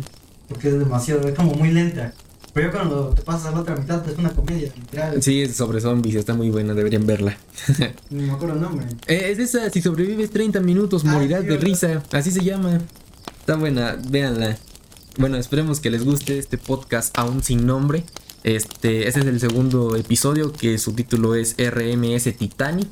[0.49, 2.13] Porque es demasiado, es como muy lenta.
[2.55, 5.23] Pero ya cuando te pasas a la otra mitad, es una comedia, literal.
[5.23, 7.37] Sí, es sobre zombies, está muy buena, deberían verla.
[8.11, 8.87] Ni me acuerdo el nombre.
[9.07, 12.03] Eh, es esa, si sobrevives 30 minutos Ah, morirás sí, de risa.
[12.13, 12.79] Así se llama.
[13.41, 14.59] Está buena, véanla.
[15.19, 18.05] Bueno, esperemos que les guste este podcast aún sin nombre.
[18.45, 22.89] Este, este es el segundo episodio que su título es RMS Titanic.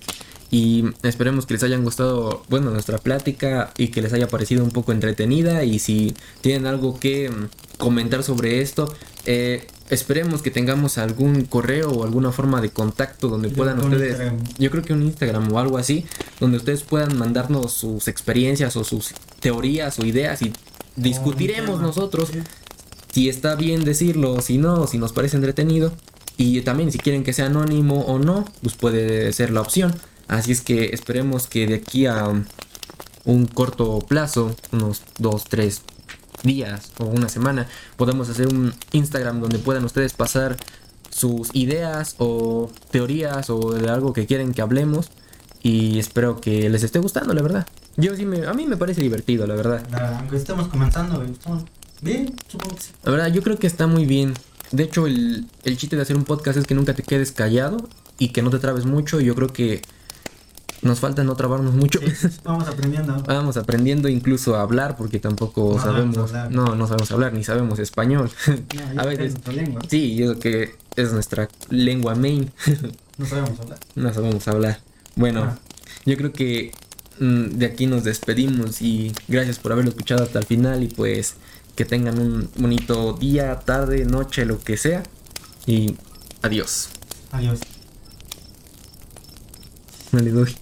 [0.52, 4.72] Y esperemos que les hayan gustado, bueno, nuestra plática y que les haya parecido un
[4.72, 5.62] poco entretenida.
[5.64, 8.92] Y si tienen algo que mm, comentar sobre esto,
[9.26, 14.10] eh, esperemos que tengamos algún correo o alguna forma de contacto donde Yo puedan ustedes
[14.10, 14.38] Instagram.
[14.58, 16.04] yo creo que un Instagram o algo así,
[16.40, 20.52] donde ustedes puedan mandarnos sus experiencias o sus teorías o ideas y
[20.96, 21.86] discutiremos O un tema.
[21.88, 22.38] nosotros Sí.
[23.12, 25.92] Si está bien decirlo si no, si nos parece entretenido.
[26.36, 29.94] Y también si quieren que sea anónimo o no, pues puede ser la opción.
[30.26, 32.28] Así es que esperemos que de aquí a
[33.24, 35.82] un corto plazo, unos dos, tres
[36.42, 40.56] días o una semana, podamos hacer un Instagram donde puedan ustedes pasar
[41.10, 45.10] sus ideas o teorías o de algo que quieren que hablemos.
[45.62, 47.66] Y espero que les esté gustando, la verdad.
[47.96, 49.82] Yo sí me, a mí me parece divertido, la verdad.
[50.18, 51.64] Aunque estemos comenzando, estamos
[52.02, 52.90] bien, supongo que sí.
[53.04, 54.34] La verdad, yo creo que está muy bien.
[54.72, 57.88] De hecho, el, el chiste de hacer un podcast es que nunca te quedes callado
[58.18, 59.20] y que no te trabes mucho.
[59.20, 59.82] Y yo creo que
[60.82, 61.98] nos falta no trabarnos mucho.
[62.00, 63.22] Sí, vamos aprendiendo.
[63.26, 66.32] Vamos aprendiendo incluso a hablar porque tampoco No sabemos.
[66.50, 68.30] No, no sabemos hablar ni sabemos español.
[68.94, 69.54] No, a es veces.
[69.54, 69.82] lengua.
[69.88, 72.50] Sí, yo creo que es nuestra lengua main.
[73.18, 73.78] No sabemos hablar.
[73.96, 74.80] no sabemos hablar.
[75.16, 75.58] Bueno, Ah.
[76.06, 76.72] yo creo que
[77.18, 81.34] mm, de aquí nos despedimos y gracias por haberlo escuchado hasta el final y pues
[81.80, 85.02] que tengan un bonito día, tarde, noche, lo que sea.
[85.66, 85.96] Y
[86.42, 86.90] adiós.
[87.32, 87.60] Adiós.
[90.12, 90.54] No le doy.